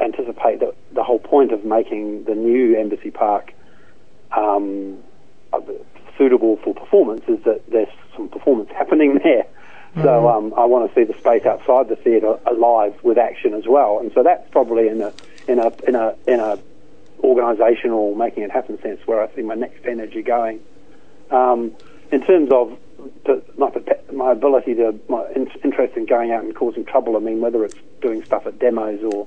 [0.00, 3.52] anticipate that the whole point of making the new Embassy Park
[4.36, 4.98] um,
[6.16, 9.46] suitable for performance is that there's some performance happening there.
[10.02, 13.64] So um, I want to see the space outside the theatre alive with action as
[13.66, 15.12] well, and so that's probably in a
[15.48, 16.58] in a in a in a
[17.24, 20.60] organisational making it happen sense where I see my next energy going.
[21.30, 21.72] Um,
[22.12, 22.78] in terms of
[23.58, 23.70] my,
[24.12, 27.78] my ability to my interest in going out and causing trouble, I mean whether it's
[28.00, 29.26] doing stuff at demos or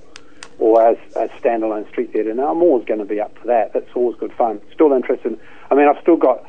[0.60, 2.34] or as, as standalone street theatre.
[2.34, 3.74] Now I'm always going to be up for that.
[3.74, 4.62] That's always good fun.
[4.74, 5.40] Still interested.
[5.70, 6.46] I mean I've still got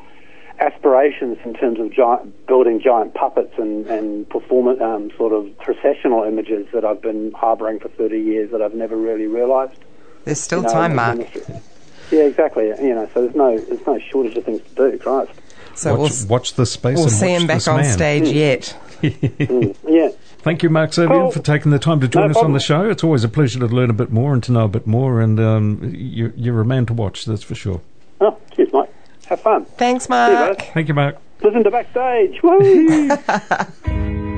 [0.59, 6.23] aspirations in terms of giant, building giant puppets and, and performance, um, sort of processional
[6.23, 9.79] images that I've been harbouring for 30 years that I've never really realised.
[10.25, 11.19] There's still You know, time, in Mark.
[12.11, 12.67] Yeah, exactly.
[12.67, 14.97] You know, so there's no there's no shortage of things to do.
[14.99, 15.31] Christ.
[15.75, 17.93] So we'll, watch, the space we'll and see watch him back on man.
[17.93, 18.77] stage yet.
[19.01, 20.09] Mm, yeah.
[20.43, 21.31] Thank you, Mark Servian, Cool.
[21.31, 22.89] for taking the time to join No us on the show.
[22.89, 25.21] It's always a pleasure to learn a bit more and to know a bit more,
[25.21, 27.79] and um, you're, you're a man to watch, that's for sure.
[28.19, 28.93] Oh, cheers, Mike.
[29.27, 29.63] Have fun.
[29.63, 30.61] Thanks, See you, Mark.
[30.73, 31.17] Thank you, Mark.
[31.41, 32.43] Listen to backstage.
[32.43, 33.07] Woo!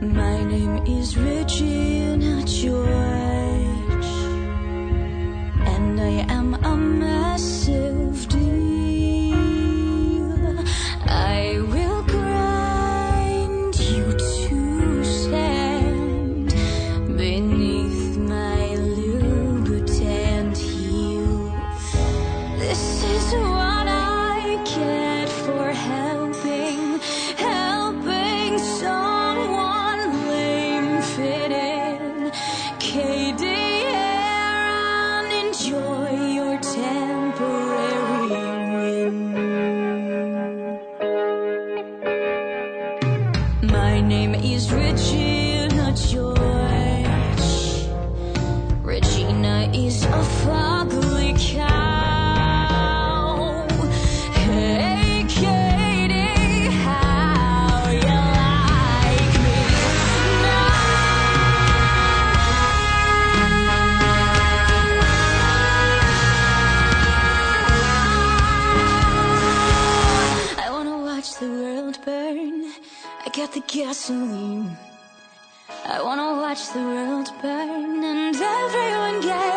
[0.00, 2.86] My name is Regina George,
[73.98, 74.76] gasoline.
[75.84, 79.47] I wanna watch the world burn and everyone get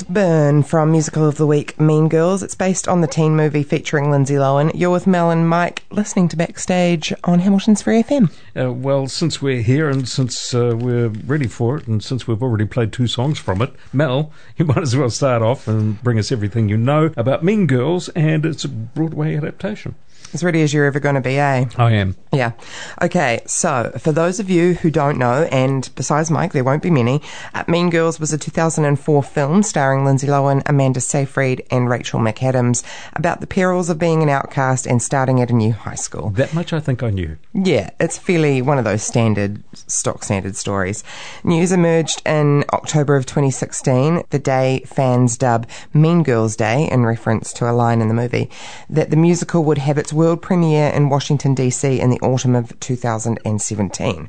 [0.00, 2.42] Burn from Musical of the Week Mean Girls.
[2.42, 4.72] It's based on the teen movie featuring Lindsay Lohan.
[4.74, 8.32] You're with Mel and Mike listening to Backstage on Hamilton's Free FM.
[8.58, 12.42] Uh, well, since we're here and since uh, we're ready for it, and since we've
[12.42, 16.18] already played two songs from it, Mel, you might as well start off and bring
[16.18, 19.94] us everything you know about Mean Girls and its Broadway adaptation.
[20.32, 21.66] As ready as you're ever going to be, eh?
[21.76, 22.16] I am.
[22.32, 22.52] Yeah.
[23.02, 26.90] Okay, so for those of you who don't know, and besides Mike, there won't be
[26.90, 27.20] many,
[27.52, 32.84] uh, Mean Girls was a 2004 film starring Lindsay Lohan, Amanda Seyfried, and Rachel McAdams
[33.12, 36.30] about the perils of being an outcast and starting at a new high school.
[36.30, 37.36] That much I think I knew.
[37.52, 41.04] Yeah, it's fairly one of those standard, stock standard stories.
[41.44, 47.52] News emerged in October of 2016, the day fans dub Mean Girls Day, in reference
[47.54, 48.48] to a line in the movie,
[48.88, 52.00] that the musical would have its world premiere in Washington, D.C.
[52.00, 54.28] in the autumn of 2017.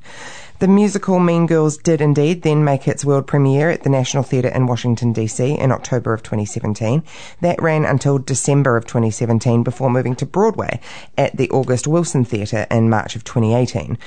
[0.60, 4.48] The musical Mean Girls did indeed then make its world premiere at the National Theatre
[4.50, 5.58] in Washington, D.C.
[5.58, 7.04] in October of 2017.
[7.42, 10.80] That ran until December of 2017 before moving to Broadway
[11.18, 13.98] at the August Wilson Theatre in March of 2018.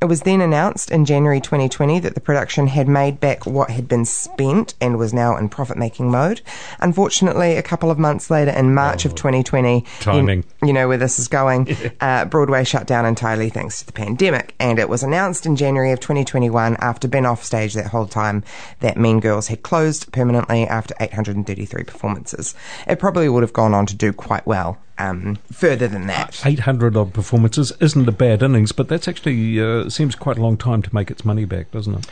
[0.00, 3.88] It was then announced in January 2020 that the production had made back what had
[3.88, 6.42] been spent and was now in profit making mode.
[6.80, 10.44] Unfortunately, a couple of months later in March of 2020, Timing.
[10.60, 13.92] you, you know where this is going, uh, Broadway shut down entirely thanks to the
[13.92, 14.54] pandemic.
[14.60, 18.44] And it was announced in January of 2021, after been off stage that whole time,
[18.80, 22.54] that Mean Girls had closed permanently after 833 performances.
[22.86, 24.78] It probably would have gone on to do quite well.
[24.98, 29.90] Um, further than that, 800 odd performances isn't a bad innings, but that's actually uh,
[29.90, 32.06] seems quite a long time to make its money back, doesn't it?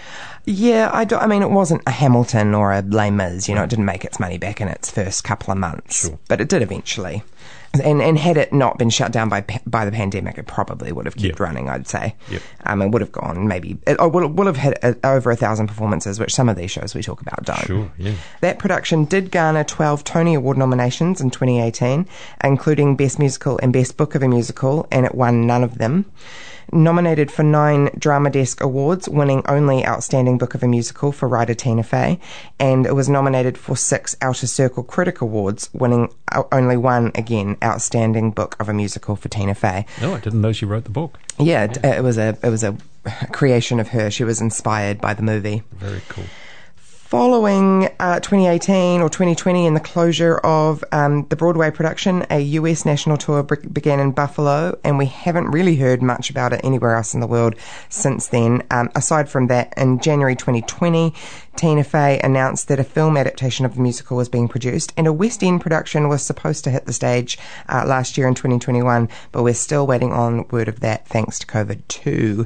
[0.45, 3.49] Yeah, I, do, I mean, it wasn't a Hamilton or a Les Mis.
[3.49, 6.19] You know, it didn't make its money back in its first couple of months, Sure.
[6.29, 7.23] but it did eventually.
[7.83, 11.07] And and had it not been shut down by by the pandemic, it probably would
[11.07, 11.41] have kept Yep.
[11.41, 11.69] running.
[11.69, 12.15] I'd say.
[12.31, 12.43] Yep.
[12.67, 13.79] Um, it would have gone maybe.
[13.87, 16.71] It oh, would would have had uh, over a thousand performances, which some of these
[16.71, 17.67] shows we talk about don't.
[17.67, 18.15] Sure, yeah.
[18.41, 22.07] That production did garner 12 Tony Award nominations in 2018,
[22.43, 26.07] including Best Musical and Best Book of a Musical, and it won none of them.
[26.73, 31.55] Nominated for nine Drama Desk Awards, winning only Outstanding Book of a Musical for writer
[31.55, 32.19] Tina Fey,
[32.59, 36.13] and it was nominated for six Outer Circle Critic Awards, winning
[36.53, 39.87] only one again Outstanding Book of a Musical for Tina Fey.
[40.01, 41.19] No, I didn't know she wrote the book.
[41.39, 42.77] Yeah, it, it was a it was a
[43.33, 44.11] creation of her.
[44.11, 45.63] She was inspired by the movie.
[45.73, 46.25] Very cool.
[47.15, 52.85] Following uh, 2018 or 2020 and the closure of um, the Broadway production, a US
[52.85, 56.97] national tour be- began in Buffalo, and we haven't really heard much about it anywhere
[56.97, 57.55] else in the world
[57.89, 58.65] since then.
[58.73, 61.15] Um, aside from that, in January 2020,
[61.55, 65.13] Tina Fey announced that a film adaptation of the musical was being produced, and a
[65.13, 69.45] West End production was supposed to hit the stage uh, last year in 2021, but
[69.45, 72.45] we're still waiting on word of that thanks to COVID too.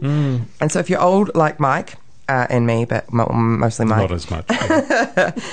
[0.61, 1.96] And so, if you're old like Mike,
[2.28, 4.10] uh, and me, but mo- mostly Mike.
[4.10, 4.44] Not as much.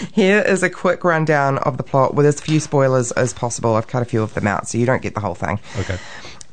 [0.14, 3.76] Here is a quick rundown of the plot with as few spoilers as possible.
[3.76, 5.60] I've cut a few of them out so you don't get the whole thing.
[5.80, 5.98] okay.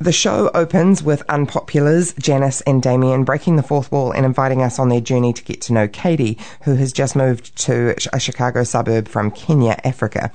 [0.02, 4.80] The show opens with unpopulars, Janis and Damian, breaking the fourth wall and inviting us
[4.80, 8.64] on their journey to get to know Cady, who has just moved to a Chicago
[8.64, 10.32] suburb from Kenya, Africa.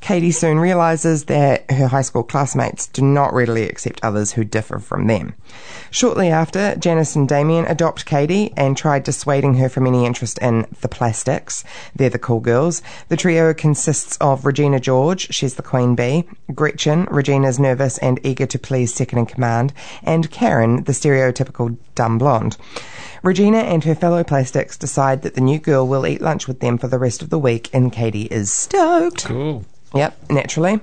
[0.00, 4.78] Cady soon realizes that her high school classmates do not readily accept others who differ
[4.78, 5.34] from them.
[5.90, 10.64] Shortly after, Janis and Damian adopt Cady and try dissuading her from any interest in
[10.80, 11.62] the plastics.
[11.94, 12.80] They're the cool girls.
[13.08, 18.46] The trio consists of Regina George, she's the queen bee, Gretchen, Regina's nervous and eager
[18.46, 22.56] to please in command, and Karen, the stereotypical dumb blonde.
[23.22, 26.78] Regina and her fellow plastics decide that the new girl will eat lunch with them
[26.78, 29.26] for the rest of the week, and Cady is stoked.
[29.26, 29.64] Cool.
[29.94, 30.80] Yep, naturally.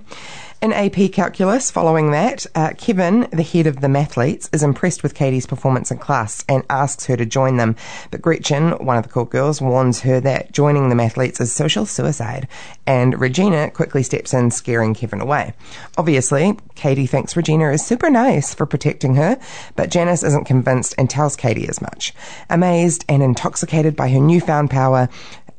[0.60, 5.14] In AP Calculus, following that, uh, Kevin, the head of the mathletes, is impressed with
[5.14, 7.76] Cady's performance in class and asks her to join them.
[8.10, 11.86] But Gretchen, one of the cool girls, warns her that joining the mathletes is social
[11.86, 12.48] suicide.
[12.88, 15.54] And Regina quickly steps in, scaring Kevin away.
[15.96, 19.38] Obviously, Cady thinks Regina is super nice for protecting her,
[19.76, 22.16] but Janis isn't convinced and tells Cady as much.
[22.50, 25.08] Amazed and intoxicated by her newfound power,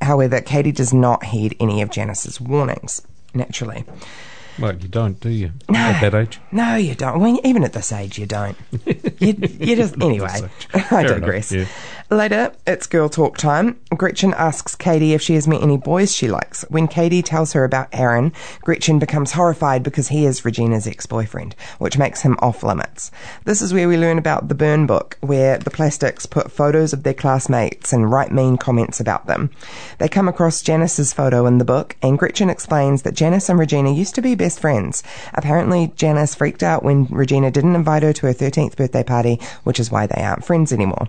[0.02, 3.00] however, Cady does not heed any of Janis's warnings.
[3.32, 3.84] Naturally.
[4.58, 5.52] Well, you don't, do you?
[5.68, 6.40] At that age?
[6.50, 7.20] No, you don't.
[7.20, 8.56] Well, even at this age, you don't.
[9.20, 10.28] You, you just anyway.
[10.74, 11.50] I enough, digress.
[11.50, 11.66] yeah.
[12.10, 13.78] Later, it's girl talk time.
[13.94, 16.64] Gretchen asks Cady if she has met any boys she likes.
[16.70, 18.32] When Cady tells her about Aaron,
[18.62, 23.10] Gretchen becomes horrified because he is Regina's ex-boyfriend, which makes him off limits.
[23.44, 27.02] This is where we learn about the Burn book, where the plastics put photos of
[27.02, 29.50] their classmates and write mean comments about them.
[29.98, 33.92] They come across Janis's photo in the book, and Gretchen explains that Janis and Regina
[33.92, 35.02] used to be best friends.
[35.34, 39.78] Apparently, Janis freaked out when Regina didn't invite her to her 13th birthday party, which
[39.78, 41.08] is why they aren't friends anymore.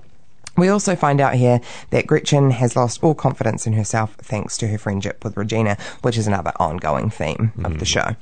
[0.59, 4.67] We also find out here that Gretchen has lost all confidence in herself thanks to
[4.67, 8.15] her friendship with Regina, which is another ongoing theme of the show.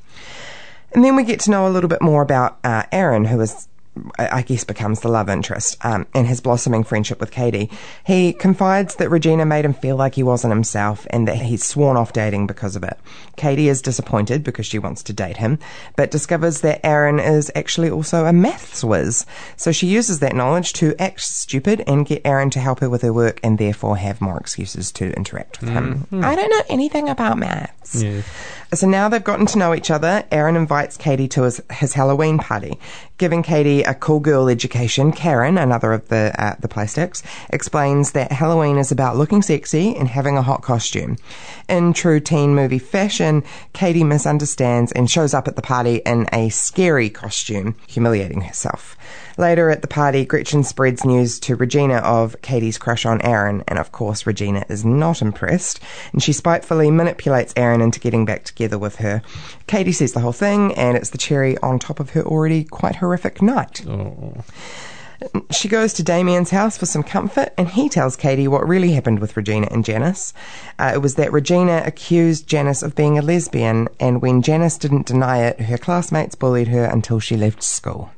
[0.94, 3.68] And then we get to know a little bit more about uh, Aaron, who is
[4.18, 7.70] I guess becomes the love interest um, in his blossoming friendship with Cady.
[8.06, 11.98] He confides that Regina made him feel like he wasn't himself and that he's sworn
[11.98, 12.98] off dating because of it.
[13.36, 15.60] Cady is disappointed because she wants to date him,
[15.96, 19.26] but discovers that Aaron is actually also a maths whiz.
[19.56, 23.02] So she uses that knowledge to act stupid and get Aaron to help her with
[23.02, 26.08] her work and therefore have more excuses to interact with him.
[26.12, 28.02] I don't know anything about maths.
[28.02, 28.22] Yeah.
[28.74, 30.26] So now they've gotten to know each other.
[30.32, 32.78] Aaron invites Cady to his, his Halloween party,
[33.18, 35.12] giving Cady a cool girl education.
[35.12, 40.08] Karen, another of the uh, the plastics, explains that Halloween is about looking sexy and
[40.08, 41.18] having a hot costume.
[41.68, 43.44] In true teen movie fashion,
[43.74, 48.96] Cady misunderstands and shows up at the party in a scary costume, humiliating herself.
[49.38, 53.78] Later at the party, Gretchen spreads news to Regina of Cady's crush on Aaron, and
[53.78, 55.80] of course, Regina is not impressed,
[56.12, 59.22] and she spitefully manipulates Aaron into getting back together with her.
[59.68, 62.96] Cady sees the whole thing, and it's the cherry on top of her already quite
[62.96, 63.86] horrific night.
[63.88, 64.44] Oh.
[65.52, 69.20] She goes to Damian's house for some comfort, and he tells Cady what really happened
[69.20, 70.34] with Regina and Janis.
[70.78, 75.08] Uh, it was that Regina accused Janis of being a lesbian, and when Janis didn't
[75.08, 78.12] deny it, her classmates bullied her until she left school.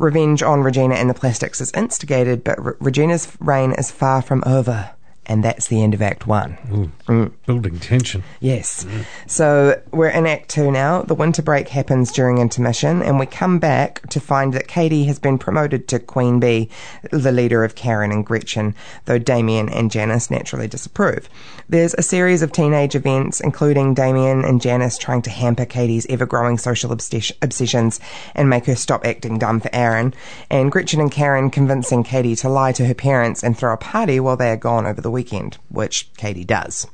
[0.00, 4.42] Revenge on Regina and the Plastics is instigated, but Re- Regina's reign is far from
[4.46, 4.92] over.
[5.26, 6.90] And that's the end of Act One.
[7.06, 7.32] Mm.
[7.46, 8.24] Building tension.
[8.40, 8.84] Yes.
[9.28, 11.02] So we're in Act Two now.
[11.02, 15.20] The winter break happens during intermission, and we come back to find that Cady has
[15.20, 16.68] been promoted to Queen Bee,
[17.12, 21.28] the leader of Karen and Gretchen, though Damian and Janis naturally disapprove.
[21.68, 26.26] There's a series of teenage events, including Damian and Janis trying to hamper Cady's ever
[26.26, 28.00] growing social obsess- obsessions
[28.34, 30.12] and make her stop acting dumb for Aaron,
[30.50, 34.18] and Gretchen and Karen convincing Cady to lie to her parents and throw a party
[34.18, 36.86] while they are gone over the weekend, which Cady does.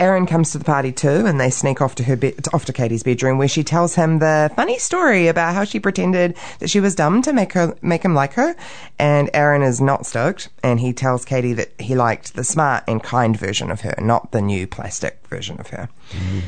[0.00, 2.72] Aaron comes to the party too, and they sneak off to her be- off to
[2.72, 6.80] Cady's bedroom, where she tells him the funny story about how she pretended that she
[6.80, 8.56] was dumb to make her make him like her.
[8.98, 13.02] And Aaron is not stoked, and he tells Cady that he liked the smart and
[13.02, 15.90] kind version of her, not the new plastic version of her.
[16.12, 16.40] Mm-hmm.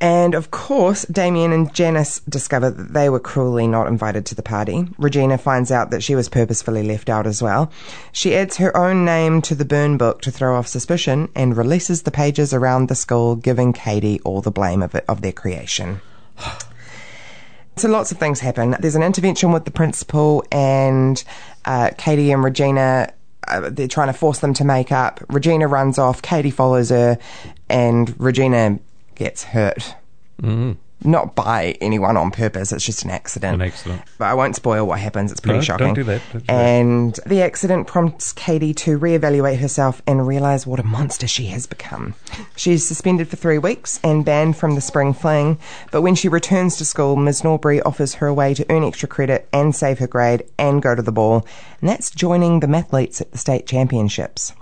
[0.00, 4.42] And of course, Damian and Janis discover that they were cruelly not invited to the
[4.42, 4.86] party.
[4.98, 7.72] Regina finds out that she was purposefully left out as well.
[8.12, 12.02] She adds her own name to the burn book to throw off suspicion and releases
[12.02, 16.00] the pages around the school, giving Cady all the blame of, it, of their creation.
[17.78, 18.74] So lots of things happen.
[18.80, 21.22] There's an intervention with the principal, and
[21.66, 23.12] uh, Cady and Regina.
[23.46, 25.22] Uh, they're trying to force them to make up.
[25.28, 26.22] Regina runs off.
[26.22, 27.18] Cady follows her,
[27.68, 28.78] and Regina
[29.16, 29.94] gets hurt.
[30.40, 30.76] Mm.
[31.04, 32.72] Not by anyone on purpose.
[32.72, 33.56] It's just an accident.
[33.56, 34.00] An accident.
[34.16, 35.30] But I won't spoil what happens.
[35.30, 35.86] It's pretty No, shocking.
[35.88, 36.22] don't do that.
[36.32, 36.52] Don't do that.
[36.52, 41.66] and the accident prompts Cady to reevaluate herself and realize what a monster she has
[41.66, 42.14] become.
[42.56, 45.58] She's suspended for three weeks and banned from the spring fling.
[45.92, 47.44] But when she returns to school, Ms.
[47.44, 50.94] Norbury offers her a way to earn extra credit and save her grade and go
[50.94, 51.46] to the ball.
[51.82, 54.54] And that's joining the mathletes at the state championships.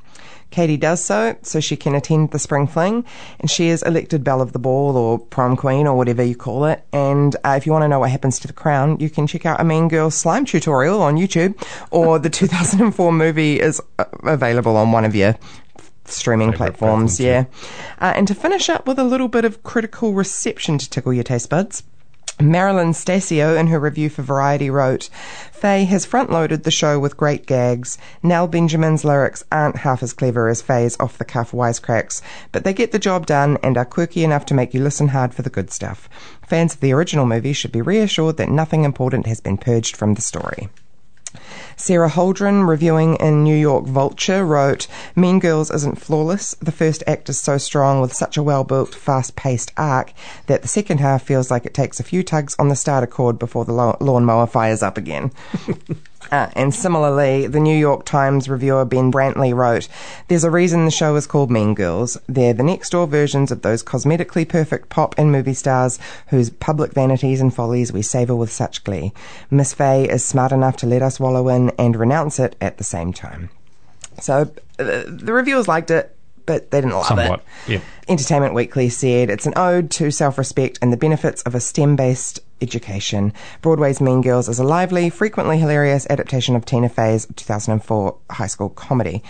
[0.54, 3.04] Cady does so, so she can attend the spring fling,
[3.40, 6.64] and she is elected belle of the ball or prom queen or whatever you call
[6.66, 6.86] it.
[6.92, 9.44] And uh, if you want to know what happens to the crown, you can check
[9.46, 14.76] out a Mean Girls slime tutorial on YouTube, or the 2004 movie is uh, available
[14.76, 15.36] on one of your
[16.04, 17.16] streaming platforms.
[17.16, 17.44] platforms, Yeah.
[18.00, 21.24] Uh, and to finish up with a little bit of critical reception to tickle your
[21.24, 21.82] taste buds.
[22.40, 25.08] Marilyn Stasio, in her review for Variety, wrote,
[25.52, 27.96] Fey has front loaded the show with great gags.
[28.24, 32.72] Nell Benjamin's lyrics aren't half as clever as Fey's off the cuff wisecracks, but they
[32.72, 35.50] get the job done and are quirky enough to make you listen hard for the
[35.50, 36.08] good stuff.
[36.46, 40.14] Fans of the original movie should be reassured that nothing important has been purged from
[40.14, 40.68] the story.
[41.76, 46.54] Sarah Holdren, reviewing in New York Vulture, wrote, Mean Girls isn't flawless.
[46.54, 50.12] The first act is so strong with such a well built, fast paced arc
[50.46, 53.38] that the second half feels like it takes a few tugs on the starter cord
[53.38, 55.30] before the lawnmower fires up again.
[56.30, 59.88] Uh, and similarly, the New York Times reviewer Ben Brantley wrote,
[60.28, 62.18] There's a reason the show is called Mean Girls.
[62.28, 65.98] They're the next door versions of those cosmetically perfect pop and movie stars
[66.28, 69.12] whose public vanities and follies we savour with such glee.
[69.50, 72.84] Miss Fey is smart enough to let us wallow in and renounce it at the
[72.84, 73.50] same time.
[74.20, 76.13] So uh, the reviewers liked it,
[76.46, 77.44] but they didn't love Somewhat.
[77.66, 77.72] it.
[77.72, 77.80] Yeah.
[78.08, 81.96] Entertainment Weekly said it's an ode to self respect and the benefits of a STEM
[81.96, 83.32] based education.
[83.62, 88.70] Broadway's Mean Girls is a lively, frequently hilarious adaptation of Tina Fey's 2004 high school
[88.70, 89.22] comedy.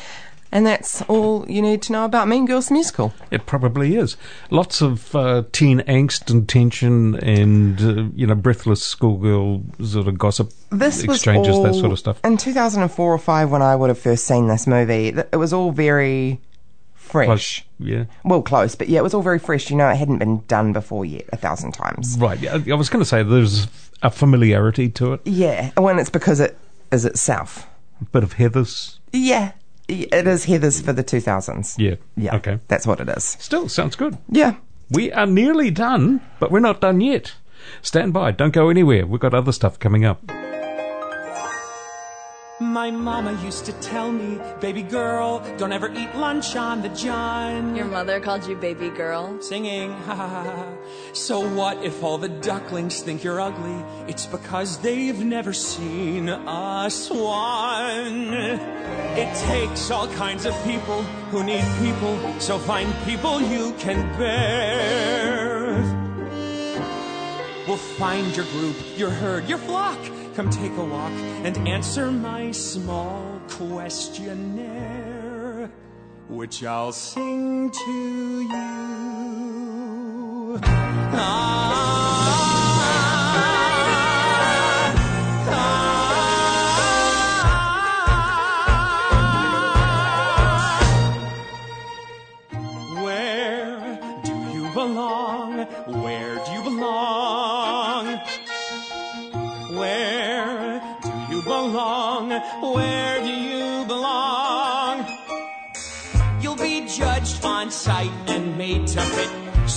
[0.52, 3.12] And that's all you need to know about Mean Girls Musical.
[3.32, 4.16] It probably is.
[4.50, 10.16] Lots of uh, teen angst and tension and, uh, you know, breathless schoolgirl sort of
[10.16, 12.20] gossip This exchanges, all, that sort of stuff.
[12.22, 15.72] In 2004 or 5, when I would have first seen this movie, it was all
[15.72, 16.40] very
[17.14, 17.64] fresh.
[17.64, 17.88] Close.
[17.88, 18.04] Yeah.
[18.24, 19.70] Well, close, but yeah, it was all very fresh.
[19.70, 22.16] You know, it hadn't been done before yet a thousand times.
[22.18, 22.38] Right.
[22.38, 23.66] Yeah, I was going to say there's
[24.02, 25.20] a familiarity to it.
[25.24, 26.58] Yeah, oh, when it's because it
[26.92, 27.66] is itself.
[28.00, 29.00] A bit of Heather's.
[29.12, 29.52] Yeah,
[29.88, 31.78] it is Heather's for the 2000s.
[31.78, 31.96] Yeah.
[32.16, 32.36] Yeah.
[32.36, 32.58] Okay.
[32.68, 33.24] That's what it is.
[33.24, 34.18] Still sounds good.
[34.28, 34.56] Yeah.
[34.90, 37.34] We are nearly done, but we're not done yet.
[37.80, 38.32] Stand by.
[38.32, 39.06] Don't go anywhere.
[39.06, 40.30] We've got other stuff coming up.
[42.64, 47.76] My mama used to tell me, baby girl, don't ever eat lunch on the john.
[47.76, 49.38] Your mother called you baby girl.
[49.42, 50.42] Singing, ha ha ha.
[50.42, 50.76] ha.
[51.12, 53.84] So what if all the ducklings think you're ugly?
[54.08, 58.32] It's because they've never seen a swan.
[58.32, 65.82] It takes all kinds of people who need people, so find people you can bear.
[67.68, 69.98] We'll find your group, your herd, your flock.
[70.34, 71.12] Come take a walk
[71.44, 75.70] and answer my small questionnaire,
[76.28, 78.74] which I'll sing to you.
[81.14, 82.03] Where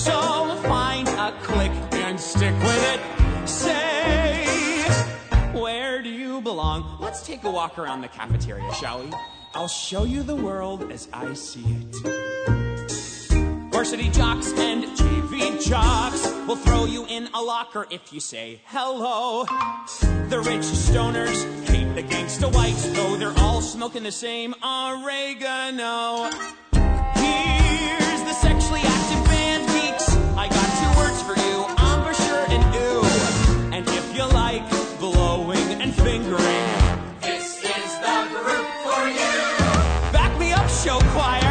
[0.08, 3.00] So find a click and stick with it.
[3.46, 4.46] Say,
[5.52, 6.96] where do you belong?
[6.98, 9.12] Let's take a walk around the cafeteria, shall we?
[9.54, 11.96] I'll show you the world as I see it.
[13.70, 19.44] Varsity jocks and JV jocks will throw you in a locker if you say hello.
[20.30, 26.30] The rich stoners hate the gangsta whites, though they're all smoking the same oregano.
[27.14, 28.07] Here's
[40.88, 41.47] show choir.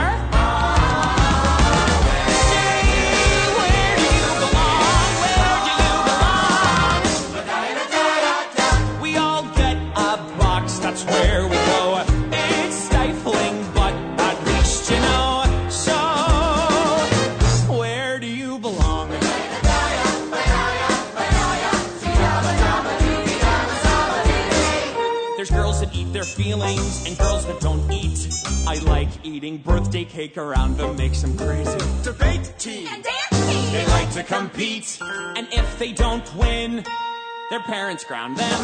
[29.38, 31.78] Eating birthday cake around them, makes them crazy.
[32.02, 32.88] Debate team.
[32.92, 33.72] And dance team.
[33.72, 36.84] They like to compete, and if they don't win,
[37.52, 38.60] their parents ground them.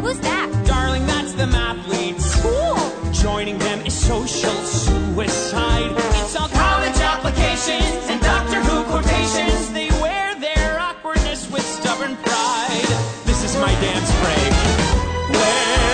[0.00, 0.66] Who's that?
[0.66, 2.42] Darling, that's them athletes.
[2.42, 3.12] Cool.
[3.12, 5.92] Joining them is social suicide.
[6.20, 9.72] It's all college applications and Doctor Who quotations.
[9.72, 12.90] They wear their awkwardness with stubborn pride.
[13.26, 14.52] This is my dance break.
[15.38, 15.85] Where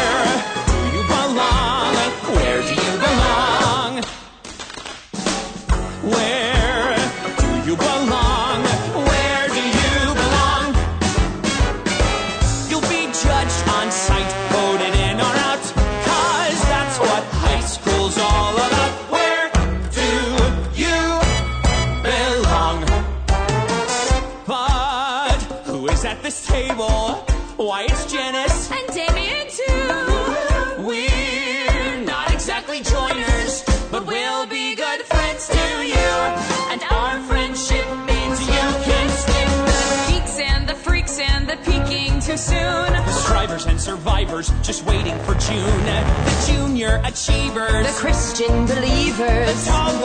[42.43, 42.93] soon.
[42.93, 45.84] The strivers and survivors just waiting for June.
[45.84, 47.86] The junior achievers.
[47.86, 49.64] The Christian believers.
[49.64, 50.03] The Tall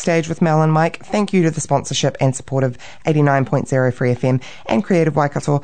[0.00, 1.04] backstage with Mel and Mike.
[1.04, 5.60] Thank you to the sponsorship and support of 89.0 Free FM and Creative Waikato.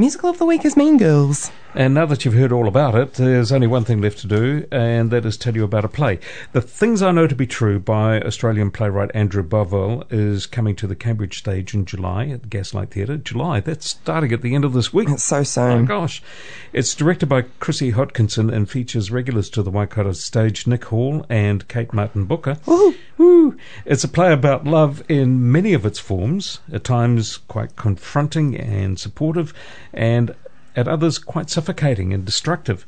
[0.00, 1.50] Musical of the week is Mean Girls.
[1.74, 4.66] And now that you've heard all about it, there's only one thing left to do,
[4.72, 6.18] and that is tell you about a play.
[6.52, 10.86] The Things I Know to Be True by Australian playwright Andrew Bovell is coming to
[10.86, 13.18] the Cambridge stage in July at the Gaslight Theatre.
[13.18, 15.10] July, that's starting at the end of this week.
[15.10, 15.84] It's so Oh soon.
[15.84, 16.22] gosh.
[16.72, 21.68] It's directed by Chrissy Hodkinson and features regulars to the Waikato stage Nick Hall and
[21.68, 22.56] Kate Martin Booker.
[22.66, 22.94] Woo.
[23.84, 28.98] It's a play about love in many of its forms, at times quite confronting and
[28.98, 29.52] supportive,
[29.92, 30.34] and
[30.76, 32.86] at others quite suffocating and destructive.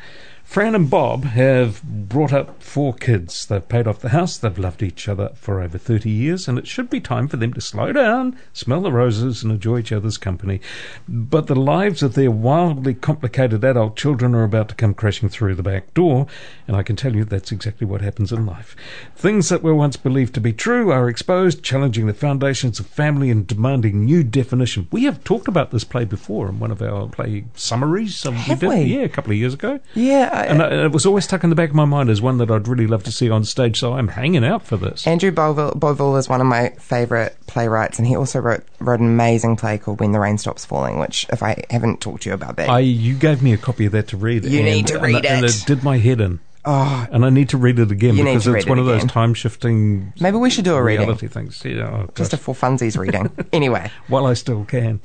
[0.52, 3.46] Fran and Bob have brought up four kids.
[3.46, 4.36] They've paid off the house.
[4.36, 7.54] They've loved each other for over 30 years, and it should be time for them
[7.54, 10.60] to slow down, smell the roses, and enjoy each other's company.
[11.08, 15.54] But the lives of their wildly complicated adult children are about to come crashing through
[15.54, 16.26] the back door,
[16.68, 18.76] and I can tell you that's exactly what happens in life.
[19.16, 23.30] Things that were once believed to be true are exposed, challenging the foundations of family
[23.30, 24.86] and demanding new definition.
[24.92, 28.26] We have talked about this play before in one of our play summaries.
[28.26, 28.80] Um, Have did, we?
[28.82, 29.80] Yeah, a couple of years ago.
[29.94, 32.20] Yeah, And uh, I, it was always stuck in the back of my mind as
[32.20, 35.06] one that I'd really love to see on stage, so I'm hanging out for this.
[35.06, 39.06] Andrew Bovell, Bovell is one of my favourite playwrights, and he also wrote wrote an
[39.06, 42.34] amazing play called When the Rain Stops Falling, which, if I haven't talked to you
[42.34, 44.44] about that, I you gave me a copy of that to read.
[44.44, 45.54] You and, need to read and, it.
[45.54, 46.40] it did my head in.
[46.64, 49.34] Oh, And I need to read it again because it's one it of those time
[49.34, 51.64] shifting maybe we should do a reading, things.
[51.64, 53.30] Yeah, oh, just a for funsies reading.
[53.52, 55.00] anyway, while I still can.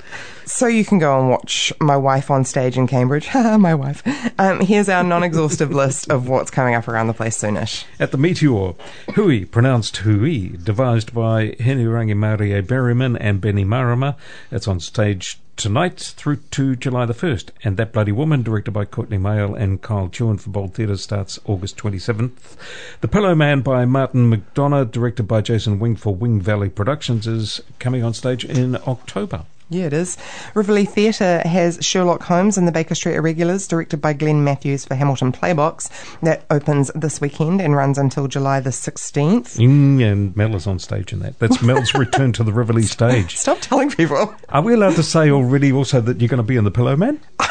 [0.45, 3.30] so you can go and watch my wife on stage in Cambridge.
[3.34, 4.03] my wife.
[4.39, 7.86] Um, here's our non-exhaustive list of what's coming up around the place soonish.
[7.99, 8.74] At the Meteor,
[9.16, 14.16] Hui, pronounced Hui, devised by Henirangi Marie Berryman and Benny Marama.
[14.51, 17.49] It's on stage tonight through to July the 1st.
[17.64, 21.39] And That Bloody Woman, directed by Courtney Mayle and Kyle Chewin for Bold Theatre, starts
[21.45, 22.55] August 27th.
[23.01, 28.03] The Pillowman by Martin McDonagh, directed by Jason Wing for Wing Valley Productions, is coming
[28.03, 29.45] on stage in October.
[29.70, 30.18] Yeah, it is.
[30.53, 34.95] Rivoli Theatre has Sherlock Holmes and the Baker Street Irregulars, directed by Glenn Matthews for
[34.95, 35.89] Hamilton Playbox.
[36.22, 39.57] That opens this weekend and runs until July the 16th.
[39.57, 41.38] Mm, and Mel is on stage in that.
[41.39, 43.36] That's Mel's return to the Rivoli stage.
[43.36, 44.34] Stop telling people.
[44.49, 47.20] Are we allowed to say already also that you're going to be in the Pillowman?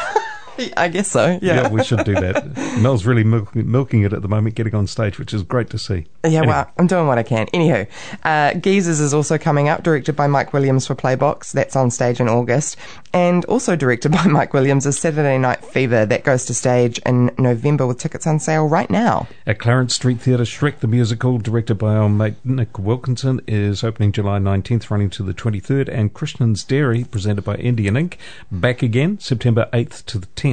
[0.77, 1.69] I guess so, yeah.
[1.69, 2.77] we should do that.
[2.81, 5.77] Mel's really milking, milking it at the moment, getting on stage, which is great to
[5.77, 6.05] see.
[6.25, 7.47] Yeah, Anyway, well, I'm doing what I can.
[7.47, 7.87] Anywho,
[8.23, 11.51] uh, Geezers is also coming up, directed by Mike Williams for Playbox.
[11.51, 12.77] That's on stage in August.
[13.13, 16.05] And also directed by Mike Williams is Saturday Night Fever.
[16.05, 19.27] That goes to stage in November with tickets on sale right now.
[19.45, 24.11] At Clarence Street Theatre, Shrek the Musical, directed by our mate Nick Wilkinson, is opening
[24.11, 25.89] July 19th, running to the 23rd.
[25.89, 28.17] And Krishnan's Dairy, presented by Indian Ink,
[28.51, 30.46] back again September 8th to the 10th.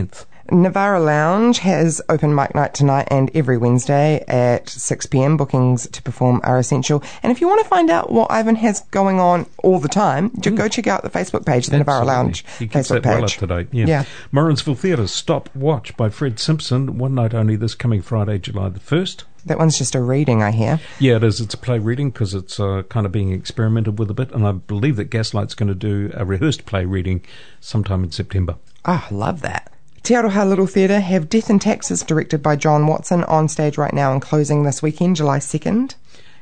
[0.50, 5.38] Nivara Lounge has open mic night tonight and every Wednesday at 6 pm.
[5.38, 7.02] Bookings to perform are essential.
[7.22, 10.30] And if you want to find out what Ivan has going on all the time,
[10.40, 12.06] ju- go check out the Facebook page, the Nivara Absolutely.
[12.08, 13.68] Lounge He keeps Facebook that well up to date.
[13.72, 13.86] Yeah.
[13.86, 14.04] Yeah.
[14.32, 18.80] Morrinsville Theatre, Stop Watch by Fred Simpson, one night only this coming Friday, July the
[18.80, 19.24] 1st.
[19.46, 20.78] That one's just a reading, I hear.
[20.98, 21.40] Yeah, it is.
[21.40, 24.46] It's a play reading because it's uh, kind of being experimented with a bit, and
[24.46, 27.22] I believe that Gaslight's going to do a rehearsed play reading
[27.60, 28.56] sometime in September.
[28.86, 29.70] Ah, love that.
[30.04, 33.94] Te Aroha Little Theatre have Death and Taxes, directed by John Watson, on stage right
[33.94, 35.94] now and closing this weekend, July 2nd.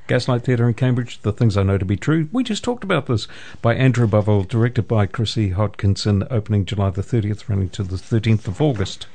[0.09, 2.29] Gaslight Theatre in Cambridge, The Things I Know to Be True.
[2.33, 3.29] We just talked about this
[3.63, 8.49] by Andrew Bovell, directed by Chrissy Hodkinson, opening July the 30th, running to the 13th
[8.49, 9.07] of August.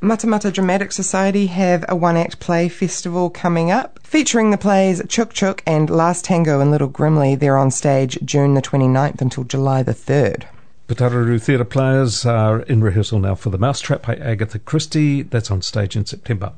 [0.00, 5.34] Matamata Dramatic Society have a one act play festival coming up featuring the plays Chook
[5.34, 7.38] Chook and Last Tango in Little Grimley.
[7.38, 10.44] They're on stage June the 29th until July the 3rd.
[10.92, 15.22] Putaruru Theatre players are in rehearsal now for The Mousetrap by Agatha Christie.
[15.22, 16.52] That's on stage in September.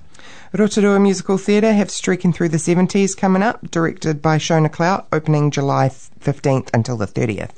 [0.53, 5.53] Rotorua Musical Theatre have Streaking Through the 70s coming up, directed by Shona Clout, opening
[5.53, 7.51] July 15th until the 30th.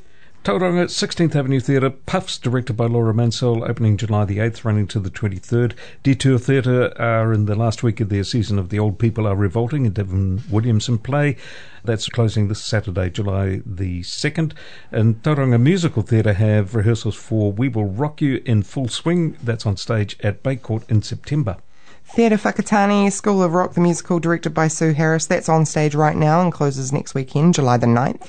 [0.46, 5.00] Tauranga 16th Avenue Theatre, Puffs, directed by Laura Mansell, opening July the 8th, running to
[5.00, 5.72] the 23rd.
[6.04, 9.34] Detour Theatre are in the last week of their season of The Old People Are
[9.34, 11.36] Revolting, a Devon Williamson play.
[11.82, 14.52] That's closing this Saturday, July the 2nd.
[14.92, 19.36] And Tauranga Musical Theatre have rehearsals for We Will Rock You in Full Swing.
[19.42, 21.56] That's on stage at Bay Court in September.
[22.04, 25.26] Theatre Whakatane, School of Rock, the musical, directed by Sue Harris.
[25.26, 28.28] That's on stage right now and closes next weekend, July the 9th.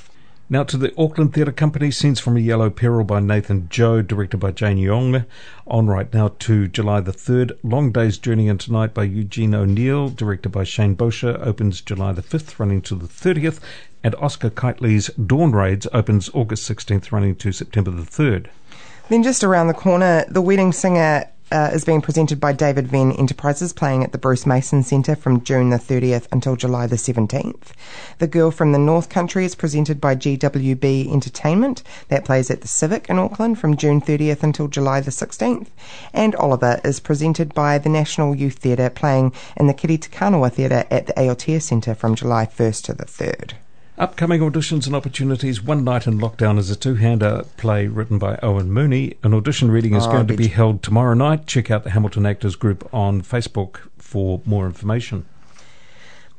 [0.50, 4.38] Now to the Auckland Theatre Company, Scenes from a Yellow Peril by Nathan Joe, directed
[4.38, 5.26] by Jane Yonge.
[5.66, 7.58] On right now to July the 3rd.
[7.62, 12.22] Long Day's Journey into Night by Eugene O'Neill, directed by Shane Bosher, opens July the
[12.22, 13.60] 5th, running to the 30th.
[14.02, 18.46] And Oscar Kightley's Dawn Raids opens August 16th, running to September the 3rd.
[19.10, 23.12] Then just around the corner, the wedding singer uh, is being presented by David Venn
[23.12, 27.72] Enterprises, playing at the Bruce Mason Centre from June the 30th until July the 17th.
[28.18, 32.68] The Girl from the North Country is presented by GWB Entertainment, that plays at the
[32.68, 35.68] Civic in Auckland from June 30th until July the 16th.
[36.12, 40.52] And Oliver is presented by the National Youth Theatre, playing in the Kiri Te Kanawa
[40.52, 43.54] Theatre at the Aotea Centre from July 1st to the 3rd.
[43.98, 45.60] Upcoming auditions and opportunities.
[45.60, 49.14] One Night in Lockdown is a two-hander play written by Owen Mooney.
[49.24, 51.48] An audition reading is Oh, going to be you- held tomorrow night.
[51.48, 55.24] Check out the Hamilton Actors Group on Facebook for more information.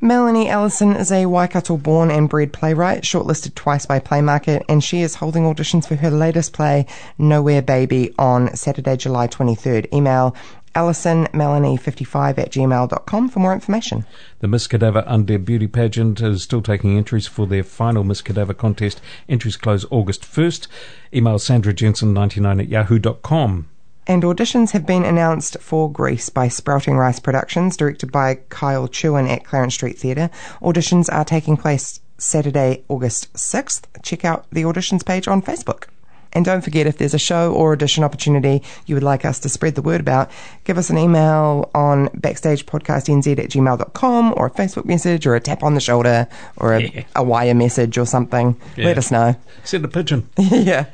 [0.01, 5.01] Melanie Ellison is a Waikato born and bred playwright, shortlisted twice by Playmarket, and she
[5.01, 6.85] is holding auditions for her latest play,
[7.17, 9.93] Nowhere Baby, on Saturday, July 23rd.
[9.93, 10.33] Email
[10.75, 14.05] allisonmelanie55 at gmail.com for more information.
[14.39, 18.53] The Miss Cadaver Undead Beauty Pageant is still taking entries for their final Miss Cadaver
[18.53, 19.01] contest.
[19.27, 20.67] Entries close August 1st.
[21.13, 23.67] Email sandrajensen99 at yahoo.com.
[24.07, 29.27] And auditions have been announced for Grease by Sprouting Rice Productions, directed by Kyle Chewin
[29.27, 30.31] at Clarence Street Theatre.
[30.61, 33.83] Auditions are taking place Saturday, August 6th.
[34.01, 35.85] Check out the auditions page on Facebook.
[36.33, 39.49] And don't forget, if there's a show or audition opportunity you would like us to
[39.49, 40.29] spread the word about,
[40.63, 45.63] give us an email on backstagepodcastnz at gmail.com or a Facebook message or a tap
[45.63, 46.27] on the shoulder
[46.57, 47.03] or a, Yeah.
[47.15, 48.55] a wire message or something.
[48.77, 48.85] Yeah.
[48.85, 49.35] Let us know.
[49.63, 50.29] Send a pigeon.
[50.37, 50.85] yeah.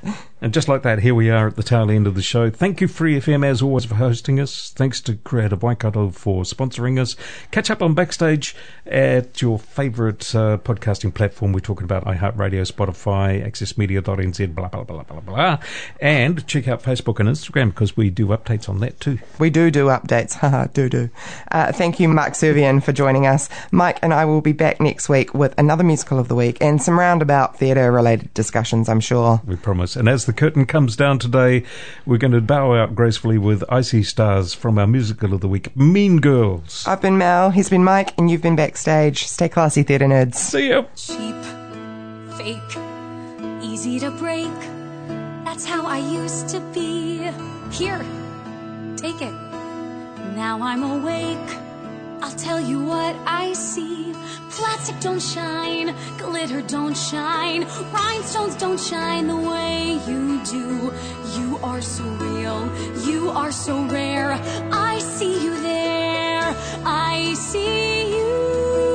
[0.41, 2.49] And just like that, here we are at the tail end of the show.
[2.49, 4.69] Thank you, Free FM, as always, for hosting us.
[4.71, 7.15] Thanks to Creative Waikato for sponsoring us.
[7.51, 8.53] Catch up on Backstage
[8.86, 11.53] at your favourite uh, podcasting platform.
[11.53, 15.59] We're talking about iHeartRadio, Spotify, AccessMedia.nz, blah, blah, blah, blah, blah.
[16.01, 19.19] And check out Facebook and Instagram because we do updates on that too.
[19.39, 20.33] We do do updates.
[20.36, 21.09] Haha, do do.
[21.49, 23.47] Uh, thank you, Mark Servian, for joining us.
[23.71, 26.81] Mike and I will be back next week with another musical of the week and
[26.81, 29.41] some roundabout theatre related discussions, I'm sure.
[29.45, 29.95] We promise.
[29.95, 31.63] And as the curtain comes down today,
[32.05, 35.47] we're going to bow out gracefully with I See Stars from our musical of the
[35.47, 36.86] week, Mean Girls.
[36.88, 39.26] I've been Mel, he's been Mike, and you've been backstage.
[39.28, 40.36] Stay classy, theatre nerds.
[40.36, 40.86] See ya.
[40.95, 41.36] cheap,
[42.38, 42.78] fake,
[43.63, 44.51] easy to break.
[45.45, 47.17] That's how I used to be.
[47.71, 47.99] Here,
[48.97, 49.34] take it.
[50.36, 51.64] Now I'm awake.
[52.26, 54.11] I'll tell you what I see.
[54.49, 60.91] Plastic don't shine, glitter don't shine, rhinestones don't shine the way you do.
[61.38, 62.59] You are so real,
[63.05, 64.41] you are so rare.
[64.71, 68.94] I see you there, I see you.